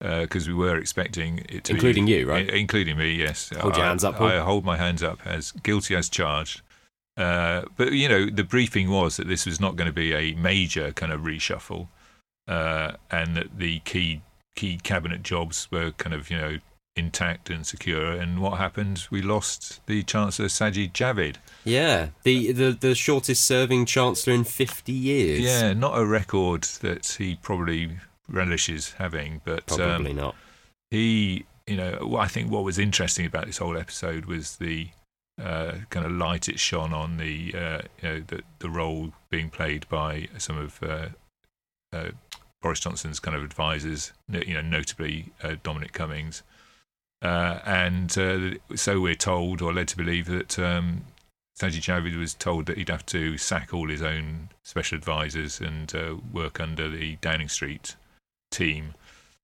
because 0.00 0.46
we 0.48 0.54
were 0.54 0.76
expecting 0.76 1.38
it 1.48 1.64
to, 1.64 1.72
be- 1.72 1.76
Including 1.78 2.06
you, 2.06 2.28
right? 2.28 2.50
i- 2.50 2.56
including 2.56 2.98
me, 2.98 3.14
yes. 3.14 3.50
Hold 3.56 3.76
your 3.76 3.86
hands 3.86 4.04
up, 4.04 4.16
Paul. 4.16 4.28
I 4.28 4.38
hold 4.40 4.64
my 4.64 4.76
hands 4.76 5.02
up 5.02 5.26
as 5.26 5.52
guilty 5.52 5.94
as 5.96 6.08
charged. 6.08 6.60
Uh, 7.16 7.62
but 7.76 7.92
you 7.92 8.08
know, 8.08 8.26
the 8.28 8.42
briefing 8.44 8.90
was 8.90 9.16
that 9.18 9.28
this 9.28 9.46
was 9.46 9.60
not 9.60 9.76
going 9.76 9.86
to 9.86 9.92
be 9.92 10.12
a 10.12 10.34
major 10.34 10.90
kind 10.92 11.12
of 11.12 11.20
reshuffle, 11.20 11.86
uh, 12.48 12.92
and 13.10 13.36
that 13.36 13.58
the 13.58 13.78
key 13.80 14.20
key 14.56 14.78
cabinet 14.82 15.22
jobs 15.22 15.68
were 15.70 15.92
kind 15.92 16.12
of 16.14 16.28
you 16.30 16.36
know 16.36 16.58
intact 16.96 17.50
and 17.50 17.64
secure. 17.66 18.10
And 18.12 18.40
what 18.40 18.58
happened? 18.58 19.06
We 19.12 19.22
lost 19.22 19.80
the 19.86 20.02
Chancellor 20.02 20.48
Sajid 20.48 20.92
Javid. 20.92 21.36
Yeah, 21.64 22.08
the 22.24 22.50
the, 22.52 22.72
the 22.72 22.94
shortest 22.96 23.44
serving 23.44 23.86
chancellor 23.86 24.34
in 24.34 24.42
fifty 24.42 24.92
years. 24.92 25.40
Yeah, 25.40 25.72
not 25.72 25.96
a 25.96 26.04
record 26.04 26.64
that 26.82 27.06
he 27.18 27.36
probably 27.36 27.98
relishes 28.28 28.92
having, 28.92 29.40
but 29.44 29.66
probably 29.66 30.10
um, 30.10 30.16
not. 30.16 30.34
he, 30.90 31.46
you 31.66 31.76
know, 31.76 32.16
I 32.18 32.28
think 32.28 32.50
what 32.50 32.64
was 32.64 32.78
interesting 32.78 33.26
about 33.26 33.46
this 33.46 33.58
whole 33.58 33.76
episode 33.76 34.26
was 34.26 34.56
the 34.56 34.88
uh, 35.42 35.72
kind 35.90 36.06
of 36.06 36.12
light 36.12 36.48
it 36.48 36.58
shone 36.58 36.92
on 36.92 37.16
the, 37.16 37.54
uh, 37.54 37.82
you 38.02 38.08
know, 38.08 38.20
the 38.26 38.42
the 38.60 38.70
role 38.70 39.12
being 39.30 39.50
played 39.50 39.88
by 39.88 40.28
some 40.38 40.58
of 40.58 40.82
uh, 40.82 41.08
uh, 41.92 42.10
Boris 42.62 42.80
Johnson's 42.80 43.20
kind 43.20 43.36
of 43.36 43.42
advisors, 43.42 44.12
you 44.30 44.54
know, 44.54 44.62
notably 44.62 45.32
uh, 45.42 45.56
Dominic 45.62 45.92
Cummings. 45.92 46.42
Uh, 47.20 47.58
and 47.64 48.16
uh, 48.18 48.50
so 48.76 49.00
we're 49.00 49.14
told, 49.14 49.62
or 49.62 49.72
led 49.72 49.88
to 49.88 49.96
believe, 49.96 50.26
that 50.26 50.58
um, 50.58 51.04
Sajid 51.58 51.82
Javid 51.82 52.18
was 52.18 52.34
told 52.34 52.66
that 52.66 52.76
he'd 52.76 52.88
have 52.88 53.06
to 53.06 53.38
sack 53.38 53.72
all 53.72 53.88
his 53.88 54.02
own 54.02 54.50
special 54.62 54.96
advisors 54.96 55.60
and 55.60 55.94
uh, 55.94 56.16
work 56.32 56.60
under 56.60 56.88
the 56.88 57.16
Downing 57.16 57.48
Street 57.48 57.96
team, 58.54 58.94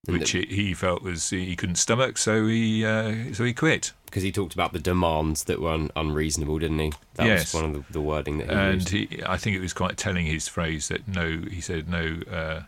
which 0.07 0.33
the- 0.33 0.47
he 0.47 0.75
felt 0.75 1.03
was 1.03 1.31
he 1.31 1.57
couldn't 1.57 1.77
stomach, 1.77 2.17
so 2.19 2.47
he 2.47 2.85
uh, 2.85 3.33
so 3.35 3.45
he 3.45 3.53
quit. 3.53 3.93
because 4.07 4.23
he 4.23 4.33
talked 4.33 4.55
about 4.55 4.73
the 4.73 4.79
demands 4.81 5.45
that 5.45 5.61
were 5.61 5.73
un- 5.73 5.91
unreasonable, 5.95 6.59
didn't 6.59 6.79
he? 6.81 6.93
That 7.15 7.27
Yes. 7.27 7.53
was 7.55 7.63
one 7.63 7.71
of 7.77 7.87
the, 7.87 7.93
the 7.93 8.01
wording 8.01 8.39
that 8.39 8.49
he 8.49 8.55
and 8.55 8.75
used. 8.75 8.89
he, 8.89 9.23
I 9.25 9.37
think 9.37 9.57
it 9.57 9.61
was 9.61 9.73
quite 9.73 9.97
telling 9.97 10.27
his 10.27 10.49
phrase 10.49 10.89
that 10.89 11.07
no, 11.07 11.27
he 11.57 11.61
said 11.61 11.89
no, 11.89 12.05
uh, 12.31 12.63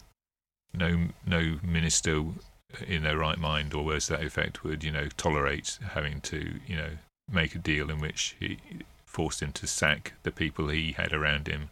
no, 0.74 1.08
no 1.26 1.58
minister 1.62 2.24
in 2.86 3.02
their 3.02 3.18
right 3.18 3.38
mind 3.38 3.74
or 3.74 3.84
words 3.84 4.06
to 4.06 4.12
that 4.12 4.24
effect 4.24 4.64
would 4.64 4.82
you 4.82 4.90
know 4.90 5.06
tolerate 5.16 5.78
having 5.90 6.20
to 6.22 6.58
you 6.66 6.76
know 6.76 6.90
make 7.30 7.54
a 7.54 7.58
deal 7.58 7.90
in 7.90 7.98
which 8.00 8.34
he 8.40 8.58
forced 9.04 9.42
him 9.42 9.52
to 9.52 9.66
sack 9.66 10.14
the 10.22 10.30
people 10.32 10.68
he 10.68 10.92
had 10.92 11.12
around 11.12 11.46
him 11.48 11.68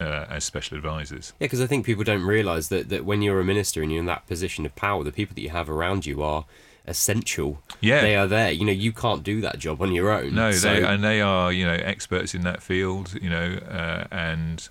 uh, 0.00 0.26
as 0.28 0.44
special 0.44 0.76
advisors. 0.76 1.32
Yeah, 1.38 1.46
because 1.46 1.60
I 1.60 1.66
think 1.66 1.84
people 1.84 2.04
don't 2.04 2.22
realise 2.22 2.68
that, 2.68 2.88
that 2.88 3.04
when 3.04 3.22
you're 3.22 3.40
a 3.40 3.44
minister 3.44 3.82
and 3.82 3.90
you're 3.92 4.00
in 4.00 4.06
that 4.06 4.26
position 4.26 4.64
of 4.66 4.74
power, 4.74 5.04
the 5.04 5.12
people 5.12 5.34
that 5.34 5.42
you 5.42 5.50
have 5.50 5.68
around 5.68 6.06
you 6.06 6.22
are 6.22 6.46
essential. 6.86 7.62
Yeah, 7.80 8.00
They 8.00 8.16
are 8.16 8.26
there. 8.26 8.50
You 8.50 8.64
know, 8.64 8.72
you 8.72 8.92
can't 8.92 9.22
do 9.22 9.40
that 9.42 9.58
job 9.58 9.82
on 9.82 9.92
your 9.92 10.10
own. 10.10 10.34
No, 10.34 10.52
so, 10.52 10.72
they 10.72 10.82
and 10.82 11.04
they 11.04 11.20
are 11.20 11.52
you 11.52 11.64
know 11.64 11.74
experts 11.74 12.34
in 12.34 12.42
that 12.42 12.62
field. 12.62 13.14
You 13.20 13.30
know, 13.30 13.58
uh, 13.68 14.06
and 14.10 14.68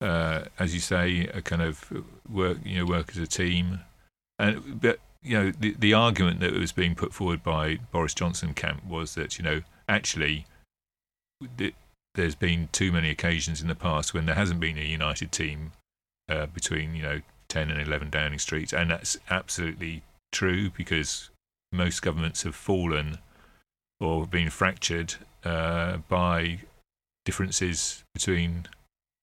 uh, 0.00 0.44
as 0.58 0.74
you 0.74 0.80
say, 0.80 1.26
a 1.34 1.42
kind 1.42 1.62
of 1.62 1.92
work 2.28 2.58
you 2.64 2.78
know 2.78 2.86
work 2.86 3.10
as 3.10 3.18
a 3.18 3.26
team. 3.26 3.80
And 4.38 4.80
but 4.80 5.00
you 5.22 5.36
know 5.36 5.50
the 5.50 5.74
the 5.78 5.94
argument 5.94 6.40
that 6.40 6.52
was 6.52 6.72
being 6.72 6.94
put 6.94 7.12
forward 7.12 7.42
by 7.42 7.78
Boris 7.92 8.14
Johnson 8.14 8.54
camp 8.54 8.84
was 8.84 9.14
that 9.14 9.38
you 9.38 9.44
know 9.44 9.62
actually 9.88 10.46
th- 11.58 11.74
there's 12.14 12.34
been 12.34 12.68
too 12.72 12.90
many 12.92 13.10
occasions 13.10 13.62
in 13.62 13.68
the 13.68 13.74
past 13.74 14.12
when 14.14 14.26
there 14.26 14.34
hasn't 14.34 14.60
been 14.60 14.76
a 14.78 14.82
united 14.82 15.30
team 15.32 15.72
uh, 16.28 16.46
between 16.46 16.94
you 16.94 17.02
know 17.02 17.20
10 17.48 17.70
and 17.70 17.80
11 17.80 18.10
Downing 18.10 18.38
Street, 18.38 18.72
and 18.72 18.90
that's 18.90 19.16
absolutely 19.28 20.02
true 20.32 20.70
because 20.70 21.30
most 21.72 22.00
governments 22.00 22.44
have 22.44 22.54
fallen 22.54 23.18
or 24.00 24.24
been 24.26 24.50
fractured 24.50 25.14
uh, 25.44 25.96
by 26.08 26.60
differences 27.24 28.04
between 28.14 28.66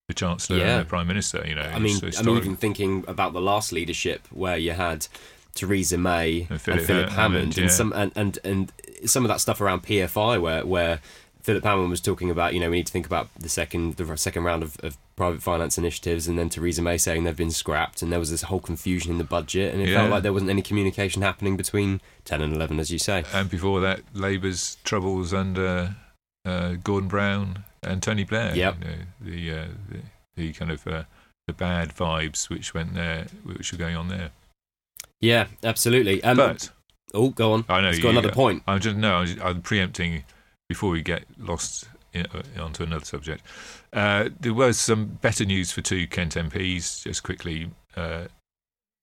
the 0.10 0.14
chancellor 0.14 0.58
Yeah. 0.58 0.78
and 0.78 0.86
the 0.86 0.90
prime 0.90 1.08
minister. 1.08 1.44
You 1.48 1.56
know, 1.56 1.62
I 1.62 1.80
mean, 1.80 1.98
I'm 2.18 2.30
even 2.30 2.56
thinking 2.58 3.06
about 3.08 3.34
the 3.34 3.42
last 3.42 3.72
leadership 3.72 4.28
where 4.30 4.58
you 4.58 4.72
had 4.74 5.08
Theresa 5.56 5.98
May 5.98 6.42
And 6.42 6.52
and 6.52 6.62
Philip 6.62 6.82
Philip, 6.82 7.10
Ha- 7.10 7.16
Hammond, 7.16 7.54
Hammond, 7.54 7.58
and 7.58 7.72
some 7.72 7.94
and, 7.94 8.12
and 8.16 8.40
and 8.44 8.72
some 9.06 9.24
of 9.24 9.30
that 9.30 9.40
stuff 9.42 9.62
around 9.62 9.84
PFI 9.84 10.42
where 10.42 10.66
where 10.66 11.00
Philip 11.42 11.64
Hammond 11.64 11.90
was 11.90 12.02
talking 12.02 12.30
about, 12.30 12.54
you 12.54 12.60
know, 12.60 12.70
we 12.70 12.78
need 12.78 12.88
to 12.88 12.92
think 12.94 13.06
about 13.06 13.30
the 13.40 13.50
second 13.50 13.96
the 13.96 14.18
second 14.18 14.44
round 14.44 14.64
of, 14.64 14.78
of 14.82 14.98
private 15.16 15.42
finance 15.42 15.78
initiatives, 15.78 16.28
and 16.28 16.38
then 16.38 16.50
Theresa 16.50 16.82
May 16.82 16.98
saying 16.98 17.24
they've 17.24 17.36
been 17.36 17.52
scrapped, 17.52 18.02
and 18.02 18.12
there 18.12 18.20
was 18.20 18.30
this 18.32 18.44
whole 18.44 18.60
confusion 18.60 19.12
in 19.12 19.18
the 19.18 19.24
budget, 19.24 19.74
and 19.74 19.82
it 19.82 19.90
Yeah. 19.90 19.98
felt 20.00 20.12
like 20.12 20.24
there 20.24 20.34
wasn't 20.34 20.52
any 20.52 20.62
communication 20.62 21.22
happening 21.22 21.56
between 21.58 22.02
ten 22.26 22.42
and 22.42 22.54
eleven, 22.56 22.80
as 22.80 22.92
you 22.92 23.00
say. 23.00 23.24
and 23.34 23.50
before 23.50 23.80
that, 23.82 24.02
Labour's 24.14 24.78
troubles 24.84 25.34
under 25.34 25.96
uh, 26.46 26.74
Gordon 26.84 27.10
Brown 27.10 27.64
and 27.84 28.02
Tony 28.04 28.24
Blair. 28.24 28.56
Yep. 28.56 28.76
You 28.80 28.86
know, 28.90 28.96
the, 29.22 29.60
uh, 29.62 29.68
the 29.90 30.00
the 30.36 30.54
kind 30.54 30.72
of 30.72 30.86
uh, 30.88 31.04
the 31.48 31.54
bad 31.54 31.96
vibes 31.96 32.50
which 32.50 32.74
went 32.74 32.94
there, 32.94 33.28
which 33.44 33.72
were 33.72 33.78
going 33.78 33.96
on 33.96 34.08
there. 34.10 34.32
Yeah, 35.22 35.48
absolutely. 35.64 36.24
Um, 36.24 36.38
but 36.38 36.70
oh, 37.14 37.30
go 37.30 37.54
on. 37.54 37.66
I 37.70 37.82
know 37.82 37.90
It's 37.90 37.98
you, 37.98 38.04
got 38.04 38.10
another 38.12 38.32
point. 38.32 38.64
I'm 38.68 38.80
just 38.80 38.96
no, 38.98 39.16
I'm, 39.16 39.26
just, 39.26 39.42
I'm 39.42 39.62
preempting 39.62 40.24
before 40.70 40.90
we 40.92 41.02
get 41.02 41.26
lost 41.38 41.88
in, 42.14 42.26
uh, 42.28 42.64
onto 42.64 42.84
another 42.84 43.06
subject. 43.06 43.44
Uh, 43.94 44.30
there 44.40 44.54
was 44.54 44.78
some 44.78 45.06
better 45.22 45.46
news 45.46 45.72
for 45.72 45.82
two 45.82 46.08
Kent 46.08 46.36
MPs. 46.36 47.04
Just 47.04 47.24
quickly 47.24 47.70
uh, 47.96 48.26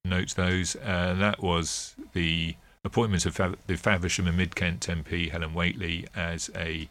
note 0.04 0.35
those, 0.35 0.75
and 0.76 1.21
that 1.21 1.42
was 1.42 1.94
the 2.12 2.54
appointment 2.85 3.25
of 3.26 3.35
Fav- 3.35 3.56
the 3.66 3.76
Faversham 3.76 4.26
and 4.26 4.37
Mid 4.37 4.54
Kent 4.54 4.87
MP 4.87 5.30
Helen 5.30 5.54
Whately 5.54 6.06
as 6.14 6.50
a 6.54 6.88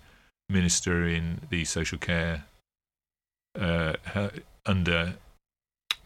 minister 0.50 1.08
in 1.08 1.42
the 1.50 1.66
social 1.66 1.98
care 1.98 2.46
uh, 3.60 3.94
her, 4.06 4.32
under 4.66 5.16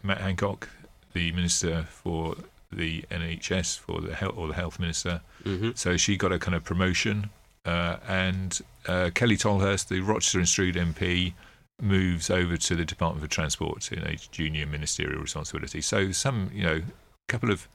Matt 0.02 0.20
Hancock, 0.20 0.68
the 1.14 1.32
minister 1.32 1.86
for 1.90 2.36
the 2.70 3.02
NHS 3.10 3.78
for 3.78 4.00
the 4.02 4.14
health 4.14 4.34
or 4.36 4.48
the 4.48 4.54
health 4.54 4.78
minister. 4.78 5.22
hmm 5.42 5.70
So 5.74 5.96
she 5.96 6.16
got 6.18 6.32
a 6.32 6.38
kind 6.38 6.54
of 6.54 6.64
promotion, 6.64 7.24
uh, 7.24 7.37
and 8.06 8.60
uh, 8.86 9.10
Kelly 9.14 9.36
Tolhurst, 9.36 9.88
the 9.88 10.00
Rochester 10.00 10.38
and 10.38 10.48
Strood 10.48 10.74
MP, 10.74 11.34
moves 11.80 12.30
over 12.30 12.56
to 12.56 12.74
the 12.74 12.84
Department 12.84 13.24
for 13.24 13.30
Transport 13.32 13.92
in 13.92 14.00
a 14.00 14.16
junior 14.16 14.66
ministerial 14.66 15.20
responsibility. 15.20 15.80
So 15.80 16.10
some, 16.12 16.50
you 16.52 16.62
know, 16.62 16.82
couple 17.28 17.50
of 17.50 17.68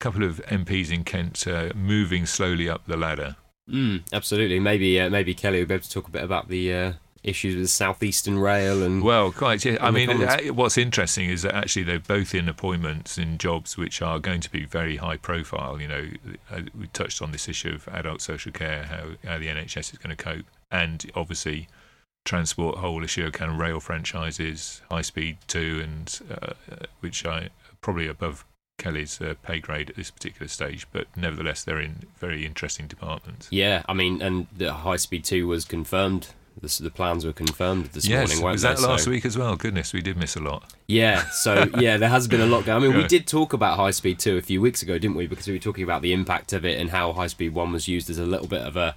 couple 0.00 0.24
of 0.24 0.40
MPs 0.46 0.92
in 0.92 1.04
Kent 1.04 1.46
uh, 1.46 1.70
moving 1.74 2.24
slowly 2.24 2.68
up 2.68 2.86
the 2.86 2.96
ladder. 2.96 3.36
Mm, 3.68 4.02
absolutely. 4.12 4.60
Maybe 4.60 4.98
uh, 5.00 5.10
maybe 5.10 5.34
Kelly 5.34 5.60
will 5.60 5.66
be 5.66 5.74
able 5.74 5.84
to 5.84 5.90
talk 5.90 6.08
a 6.08 6.10
bit 6.10 6.22
about 6.24 6.48
the 6.48 6.72
uh, 6.72 6.92
issues 7.22 7.56
with 7.56 7.70
Southeastern 7.70 8.38
Rail 8.38 8.82
and 8.82 9.02
Well, 9.02 9.32
quite. 9.32 9.64
Yeah. 9.64 9.78
I 9.80 9.90
mean, 9.90 10.10
uh, 10.10 10.38
what's 10.52 10.78
interesting 10.78 11.28
is 11.28 11.42
that 11.42 11.54
actually 11.54 11.82
they're 11.82 11.98
both 11.98 12.34
in 12.34 12.48
appointments 12.48 13.18
in 13.18 13.38
jobs 13.38 13.76
which 13.76 14.00
are 14.02 14.18
going 14.18 14.40
to 14.40 14.50
be 14.50 14.64
very 14.64 14.96
high 14.96 15.16
profile. 15.16 15.80
You 15.80 15.88
know, 15.88 16.08
uh, 16.50 16.62
we 16.78 16.86
touched 16.88 17.20
on 17.22 17.32
this 17.32 17.48
issue 17.48 17.74
of 17.74 17.88
adult 17.88 18.20
social 18.20 18.52
care, 18.52 18.84
how, 18.84 19.28
how 19.28 19.38
the 19.38 19.46
NHS 19.46 19.92
is 19.92 19.98
going 19.98 20.16
to 20.16 20.22
cope, 20.22 20.46
and 20.70 21.10
obviously 21.14 21.68
transport 22.24 22.76
whole 22.76 23.02
issue 23.02 23.24
of 23.24 23.32
kind 23.32 23.50
of 23.50 23.58
rail 23.58 23.80
franchises, 23.80 24.82
high 24.90 25.02
speed 25.02 25.38
two, 25.46 25.80
and 25.82 26.20
uh, 26.30 26.52
uh, 26.70 26.76
which 27.00 27.24
are 27.24 27.48
probably 27.80 28.06
above 28.06 28.44
Kelly's 28.78 29.20
uh, 29.20 29.34
pay 29.42 29.58
grade 29.58 29.90
at 29.90 29.96
this 29.96 30.10
particular 30.10 30.48
stage, 30.48 30.86
but 30.92 31.06
nevertheless 31.16 31.64
they're 31.64 31.80
in 31.80 32.04
very 32.18 32.46
interesting 32.46 32.86
departments. 32.86 33.48
Yeah, 33.50 33.82
I 33.88 33.94
mean, 33.94 34.22
and 34.22 34.46
the 34.56 34.72
High 34.72 34.96
Speed 34.96 35.24
2 35.24 35.46
was 35.46 35.64
confirmed 35.64 36.28
the, 36.60 36.82
the 36.82 36.90
plans 36.90 37.24
were 37.24 37.32
confirmed 37.32 37.86
this 37.86 38.06
yes, 38.06 38.28
morning. 38.28 38.44
was 38.44 38.62
that 38.62 38.76
they? 38.78 38.82
last 38.86 39.04
So- 39.04 39.10
week 39.10 39.24
as 39.24 39.36
well? 39.38 39.56
Goodness, 39.56 39.92
we 39.92 40.00
did 40.00 40.16
miss 40.16 40.36
a 40.36 40.40
lot. 40.40 40.72
Yeah, 40.86 41.28
so 41.30 41.68
yeah, 41.78 41.96
there 41.96 42.08
has 42.08 42.26
been 42.28 42.40
a 42.40 42.46
lot 42.46 42.64
going. 42.64 42.82
I 42.82 42.86
mean, 42.88 42.96
we 42.96 43.06
did 43.06 43.26
talk 43.26 43.52
about 43.52 43.76
High 43.76 43.90
Speed 43.92 44.18
Two 44.18 44.36
a 44.36 44.42
few 44.42 44.60
weeks 44.60 44.82
ago, 44.82 44.98
didn't 44.98 45.16
we? 45.16 45.26
Because 45.26 45.46
we 45.46 45.52
were 45.54 45.58
talking 45.58 45.84
about 45.84 46.02
the 46.02 46.12
impact 46.12 46.52
of 46.52 46.64
it 46.64 46.80
and 46.80 46.90
how 46.90 47.12
High 47.12 47.26
Speed 47.28 47.54
One 47.54 47.72
was 47.72 47.88
used 47.88 48.08
as 48.10 48.18
a 48.18 48.24
little 48.26 48.46
bit 48.48 48.62
of 48.62 48.76
a, 48.76 48.94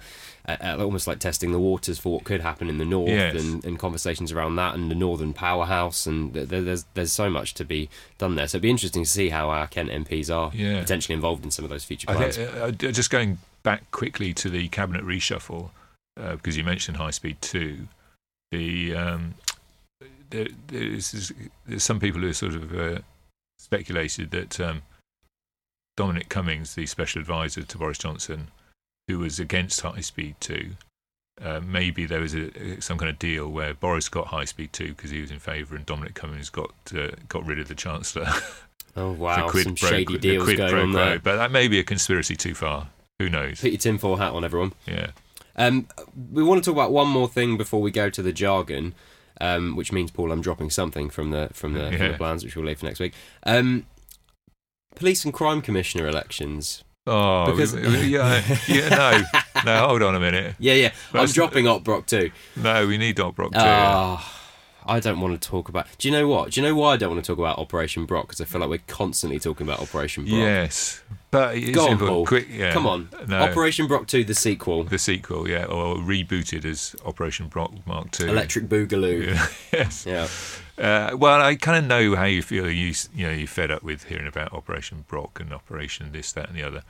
almost 0.80 1.06
like 1.06 1.18
testing 1.20 1.52
the 1.52 1.58
waters 1.60 1.98
for 1.98 2.14
what 2.14 2.24
could 2.24 2.40
happen 2.40 2.68
in 2.68 2.78
the 2.78 2.84
north 2.84 3.10
Yes. 3.10 3.40
and, 3.42 3.64
and 3.64 3.78
conversations 3.78 4.32
around 4.32 4.56
that 4.56 4.74
and 4.74 4.90
the 4.90 4.94
Northern 4.96 5.32
Powerhouse 5.32 6.06
and 6.06 6.34
th- 6.34 6.48
th- 6.48 6.64
there's 6.64 6.84
there's 6.94 7.12
so 7.12 7.30
much 7.30 7.54
to 7.54 7.64
be 7.64 7.88
done 8.18 8.34
there. 8.34 8.48
So 8.48 8.56
it'd 8.56 8.62
be 8.62 8.70
interesting 8.70 9.04
to 9.04 9.08
see 9.10 9.28
how 9.28 9.50
our 9.50 9.66
Kent 9.68 9.90
MPs 9.90 10.34
are 10.34 10.50
Yeah. 10.54 10.80
potentially 10.80 11.14
involved 11.14 11.44
in 11.44 11.50
some 11.50 11.64
of 11.64 11.70
those 11.70 11.84
future 11.84 12.10
I 12.10 12.14
plans. 12.16 12.36
think, 12.36 12.54
uh, 12.56 12.58
uh, 12.64 12.70
just 12.70 13.10
going 13.10 13.38
back 13.62 13.88
quickly 13.92 14.34
to 14.34 14.50
the 14.50 14.66
cabinet 14.68 15.04
reshuffle, 15.04 15.70
uh, 16.20 16.36
because 16.36 16.56
you 16.56 16.64
mentioned 16.64 16.96
High 16.96 17.10
Speed 17.10 17.40
Two. 17.40 17.88
The 18.50 18.94
um, 18.94 19.34
there, 20.30 20.48
there's, 20.68 21.32
there's 21.66 21.82
some 21.82 22.00
people 22.00 22.20
who 22.20 22.28
have 22.28 22.36
sort 22.36 22.54
of 22.54 22.78
uh, 22.78 22.98
speculated 23.58 24.30
that 24.30 24.60
um, 24.60 24.82
Dominic 25.96 26.28
Cummings, 26.28 26.74
the 26.74 26.86
special 26.86 27.20
advisor 27.20 27.62
to 27.62 27.78
Boris 27.78 27.98
Johnson, 27.98 28.48
who 29.08 29.18
was 29.18 29.38
against 29.38 29.80
High 29.80 30.00
Speed 30.00 30.36
Two, 30.40 30.72
uh, 31.40 31.60
maybe 31.60 32.06
there 32.06 32.20
was 32.20 32.34
a, 32.34 32.80
some 32.80 32.98
kind 32.98 33.10
of 33.10 33.18
deal 33.18 33.48
where 33.48 33.74
Boris 33.74 34.08
got 34.08 34.28
High 34.28 34.44
Speed 34.44 34.72
Two 34.72 34.88
because 34.88 35.10
he 35.10 35.20
was 35.20 35.30
in 35.30 35.38
favour, 35.38 35.76
and 35.76 35.86
Dominic 35.86 36.14
Cummings 36.14 36.50
got 36.50 36.72
uh, 36.96 37.08
got 37.28 37.46
rid 37.46 37.58
of 37.58 37.68
the 37.68 37.74
Chancellor. 37.74 38.28
oh 38.96 39.12
wow, 39.12 39.48
some 39.50 39.76
shady 39.76 40.18
deals 40.18 40.52
going 40.54 40.74
on 40.74 40.92
there. 40.92 41.18
But 41.18 41.36
that 41.36 41.50
may 41.50 41.68
be 41.68 41.78
a 41.78 41.84
conspiracy 41.84 42.36
too 42.36 42.54
far. 42.54 42.88
Who 43.18 43.28
knows? 43.28 43.60
Put 43.60 43.70
your 43.70 43.78
tinfoil 43.78 44.16
hat 44.16 44.32
on, 44.32 44.44
everyone. 44.44 44.72
Yeah. 44.86 45.10
Um, 45.56 45.86
we 46.32 46.42
want 46.42 46.62
to 46.62 46.70
talk 46.70 46.76
about 46.76 46.92
one 46.92 47.08
more 47.08 47.28
thing 47.28 47.56
before 47.56 47.80
we 47.80 47.90
go 47.90 48.08
to 48.10 48.22
the 48.22 48.32
jargon, 48.32 48.94
um, 49.40 49.76
which 49.76 49.92
means 49.92 50.10
Paul, 50.10 50.32
I'm 50.32 50.40
dropping 50.40 50.70
something 50.70 51.10
from 51.10 51.30
the 51.30 51.50
from 51.52 51.74
the, 51.74 51.90
from 51.96 52.08
the 52.12 52.14
plans, 52.16 52.44
which 52.44 52.56
we'll 52.56 52.64
leave 52.66 52.78
for 52.78 52.86
next 52.86 53.00
week. 53.00 53.12
Um, 53.44 53.86
police 54.94 55.24
and 55.24 55.32
crime 55.34 55.60
commissioner 55.62 56.06
elections. 56.06 56.84
Oh, 57.06 57.46
Because- 57.50 57.74
yeah, 57.74 58.42
yeah, 58.68 58.88
no, 58.88 59.22
no. 59.64 59.86
Hold 59.88 60.02
on 60.02 60.14
a 60.14 60.20
minute. 60.20 60.54
Yeah, 60.58 60.74
yeah. 60.74 60.88
I'm 60.88 61.12
That's- 61.14 61.32
dropping 61.32 61.66
Op 61.66 61.82
Brock 61.82 62.06
too. 62.06 62.30
No, 62.56 62.86
we 62.86 62.96
need 62.96 63.16
Doc 63.16 63.34
Brock 63.34 63.52
too. 63.52 63.58
Ah, 63.60 64.38
I 64.86 65.00
don't 65.00 65.20
want 65.20 65.40
to 65.40 65.48
talk 65.48 65.68
about. 65.68 65.86
Do 65.98 66.06
you 66.08 66.12
know 66.12 66.28
what? 66.28 66.52
Do 66.52 66.60
you 66.60 66.66
know 66.66 66.74
why 66.76 66.92
I 66.92 66.96
don't 66.96 67.10
want 67.10 67.24
to 67.24 67.26
talk 67.32 67.38
about 67.38 67.58
Operation 67.58 68.04
Brock? 68.06 68.28
Because 68.28 68.40
I 68.40 68.44
feel 68.44 68.60
like 68.60 68.70
we're 68.70 68.78
constantly 68.86 69.38
talking 69.40 69.66
about 69.66 69.80
Operation 69.80 70.24
Brock. 70.24 70.38
yes, 70.38 71.02
but 71.32 71.56
it's 71.56 71.70
Go 71.70 71.88
on. 71.88 71.98
Paul. 71.98 72.24
Quick, 72.26 72.46
yeah. 72.48 72.72
Come 72.72 72.86
on. 72.86 73.08
No, 73.26 73.38
Operation 73.40 73.88
Brock 73.88 74.06
2, 74.06 74.22
the 74.22 74.34
sequel. 74.34 74.84
the 74.84 74.98
sequel, 74.98 75.48
yeah, 75.48 75.64
or 75.64 75.96
rebooted 75.96 76.64
as 76.64 76.94
Operation 77.04 77.48
Brock 77.48 77.72
Mark 77.86 78.12
Two. 78.12 78.26
Electric 78.28 78.66
Boogaloo. 78.68 79.26
Yeah. 79.26 79.46
yes. 79.72 80.06
Yeah. 80.06 80.28
Uh, 80.78 81.16
well, 81.16 81.40
I 81.42 81.56
kind 81.56 81.78
of 81.78 81.84
know 81.88 82.14
how 82.16 82.24
you 82.24 82.42
feel. 82.42 82.70
You 82.70 82.90
s- 82.90 83.08
you 83.14 83.26
know 83.26 83.32
you're 83.32 83.46
fed 83.48 83.70
up 83.72 83.82
with 83.82 84.04
hearing 84.04 84.28
about 84.28 84.52
Operation 84.52 85.04
Brock 85.08 85.40
and 85.40 85.52
Operation 85.52 86.12
this, 86.12 86.30
that, 86.32 86.48
and 86.48 86.56
the 86.56 86.62
other. 86.62 86.82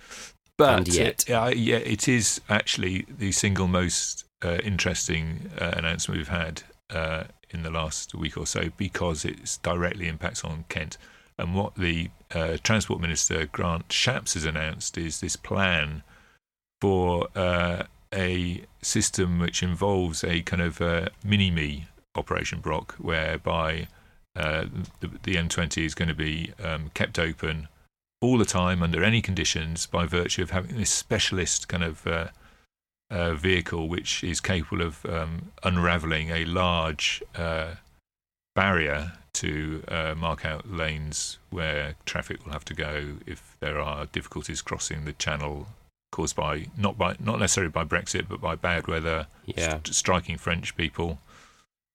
But 0.58 0.78
And 0.78 0.88
yet. 0.88 1.30
uh, 1.30 1.50
yeah, 1.54 1.76
it 1.78 2.06
is 2.08 2.40
actually 2.49 3.06
the 3.08 3.32
single 3.32 3.66
most 3.66 4.25
uh, 4.44 4.58
interesting 4.62 5.50
uh, 5.58 5.72
announcement 5.76 6.18
we've 6.18 6.28
had 6.28 6.62
uh, 6.90 7.25
in 7.50 7.62
the 7.62 7.70
last 7.70 8.14
week 8.14 8.37
or 8.37 8.46
so 8.46 8.70
because 8.76 9.25
it 9.25 9.58
directly 9.62 10.06
impacts 10.08 10.44
on 10.44 10.64
Kent. 10.68 10.99
And 11.38 11.54
what 11.54 11.74
the 11.74 12.10
uh, 12.34 12.58
Transport 12.62 13.00
Minister 13.00 13.46
Grant 13.46 13.88
Shapps 13.88 14.34
has 14.34 14.44
announced 14.44 14.96
is 14.98 15.20
this 15.20 15.36
plan 15.36 16.02
for 16.80 17.28
uh, 17.34 17.84
a 18.12 18.64
system 18.82 19.38
which 19.38 19.62
involves 19.62 20.24
a 20.24 20.42
kind 20.42 20.62
of 20.62 20.80
uh, 20.80 21.08
mini 21.24 21.50
me 21.50 21.86
Operation 22.14 22.60
Brock, 22.60 22.94
whereby 22.98 23.88
uh, 24.36 24.66
the, 25.00 25.10
the 25.22 25.34
M20 25.36 25.84
is 25.84 25.94
going 25.94 26.08
to 26.08 26.14
be 26.14 26.52
um, 26.62 26.90
kept 26.94 27.18
open 27.18 27.68
all 28.20 28.38
the 28.38 28.44
time 28.44 28.82
under 28.82 29.02
any 29.02 29.20
conditions 29.20 29.86
by 29.86 30.06
virtue 30.06 30.42
of 30.42 30.50
having 30.50 30.76
this 30.76 30.90
specialist 30.90 31.68
kind 31.68 31.82
of 31.82 32.06
uh, 32.06 32.28
uh, 33.10 33.34
vehicle 33.34 33.88
which 33.88 34.22
is 34.22 34.40
capable 34.40 34.83
of 34.83 35.04
um, 35.07 35.52
unraveling 35.64 36.30
a 36.30 36.44
large 36.44 37.22
barrier 38.54 39.12
to 39.34 39.82
uh, 39.88 40.14
mark 40.16 40.44
out 40.44 40.70
lanes 40.70 41.38
where 41.50 41.94
traffic 42.04 42.44
will 42.44 42.52
have 42.52 42.64
to 42.66 42.74
go 42.74 43.14
if 43.26 43.56
there 43.60 43.78
are 43.80 44.06
difficulties 44.06 44.60
crossing 44.60 45.04
the 45.04 45.12
channel 45.14 45.66
caused 46.10 46.36
by 46.36 46.66
not 46.76 46.98
by 46.98 47.16
not 47.18 47.38
necessarily 47.40 47.70
by 47.70 47.82
Brexit 47.84 48.28
but 48.28 48.40
by 48.40 48.54
bad 48.54 48.86
weather 48.86 49.26
Yeah. 49.46 49.70
st- 49.70 49.94
striking 49.94 50.36
French 50.36 50.76
people. 50.76 51.18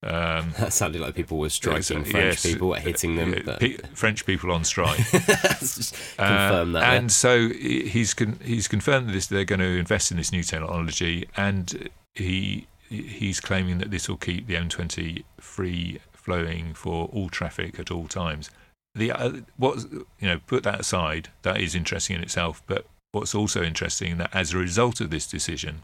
Um, 0.04 0.54
That 0.60 0.74
sounded 0.74 1.02
like 1.02 1.14
people 1.16 1.38
were 1.38 1.50
striking 1.50 2.00
Yes, 2.00 2.12
French 2.12 2.14
yes. 2.14 2.44
people, 2.44 2.74
hitting 2.74 3.16
them. 3.16 3.34
yeah, 3.36 3.58
pe- 3.60 3.78
French 3.94 4.26
people 4.26 4.52
on 4.52 4.64
strike. 4.64 4.98
Confirm 5.12 6.76
Uh, 6.76 6.80
that. 6.80 6.94
And 6.96 7.12
so 7.12 7.50
he's 7.50 8.14
con- 8.14 8.40
he's 8.44 8.68
confirmed 8.68 9.10
that 9.10 9.14
this, 9.14 9.28
they're 9.28 9.44
going 9.46 9.60
to 9.60 9.78
invest 9.78 10.12
in 10.12 10.18
this 10.18 10.32
new 10.32 10.44
technology, 10.44 11.28
and 11.38 11.90
he 12.16 12.68
he's 12.90 13.40
claiming 13.40 13.80
that 13.80 13.92
this 13.92 14.08
will 14.08 14.18
keep 14.18 14.48
the 14.48 14.54
M20 14.56 15.24
free 15.42 16.00
flowing 16.28 16.74
for 16.74 17.08
all 17.14 17.30
traffic 17.30 17.80
at 17.80 17.90
all 17.90 18.06
times. 18.06 18.50
The 18.94 19.14
uh, 19.14 19.32
what 19.56 19.78
you 20.20 20.28
know, 20.28 20.42
put 20.46 20.64
that 20.64 20.82
aside, 20.82 21.30
that 21.44 21.62
is 21.62 21.74
interesting 21.74 22.18
in 22.18 22.22
itself. 22.22 22.62
But 22.68 22.86
what's 23.14 23.34
also 23.34 23.64
interesting 23.64 24.18
that 24.18 24.36
as 24.36 24.54
a 24.54 24.58
result 24.58 25.00
of 25.00 25.10
this 25.10 25.26
decision, 25.26 25.84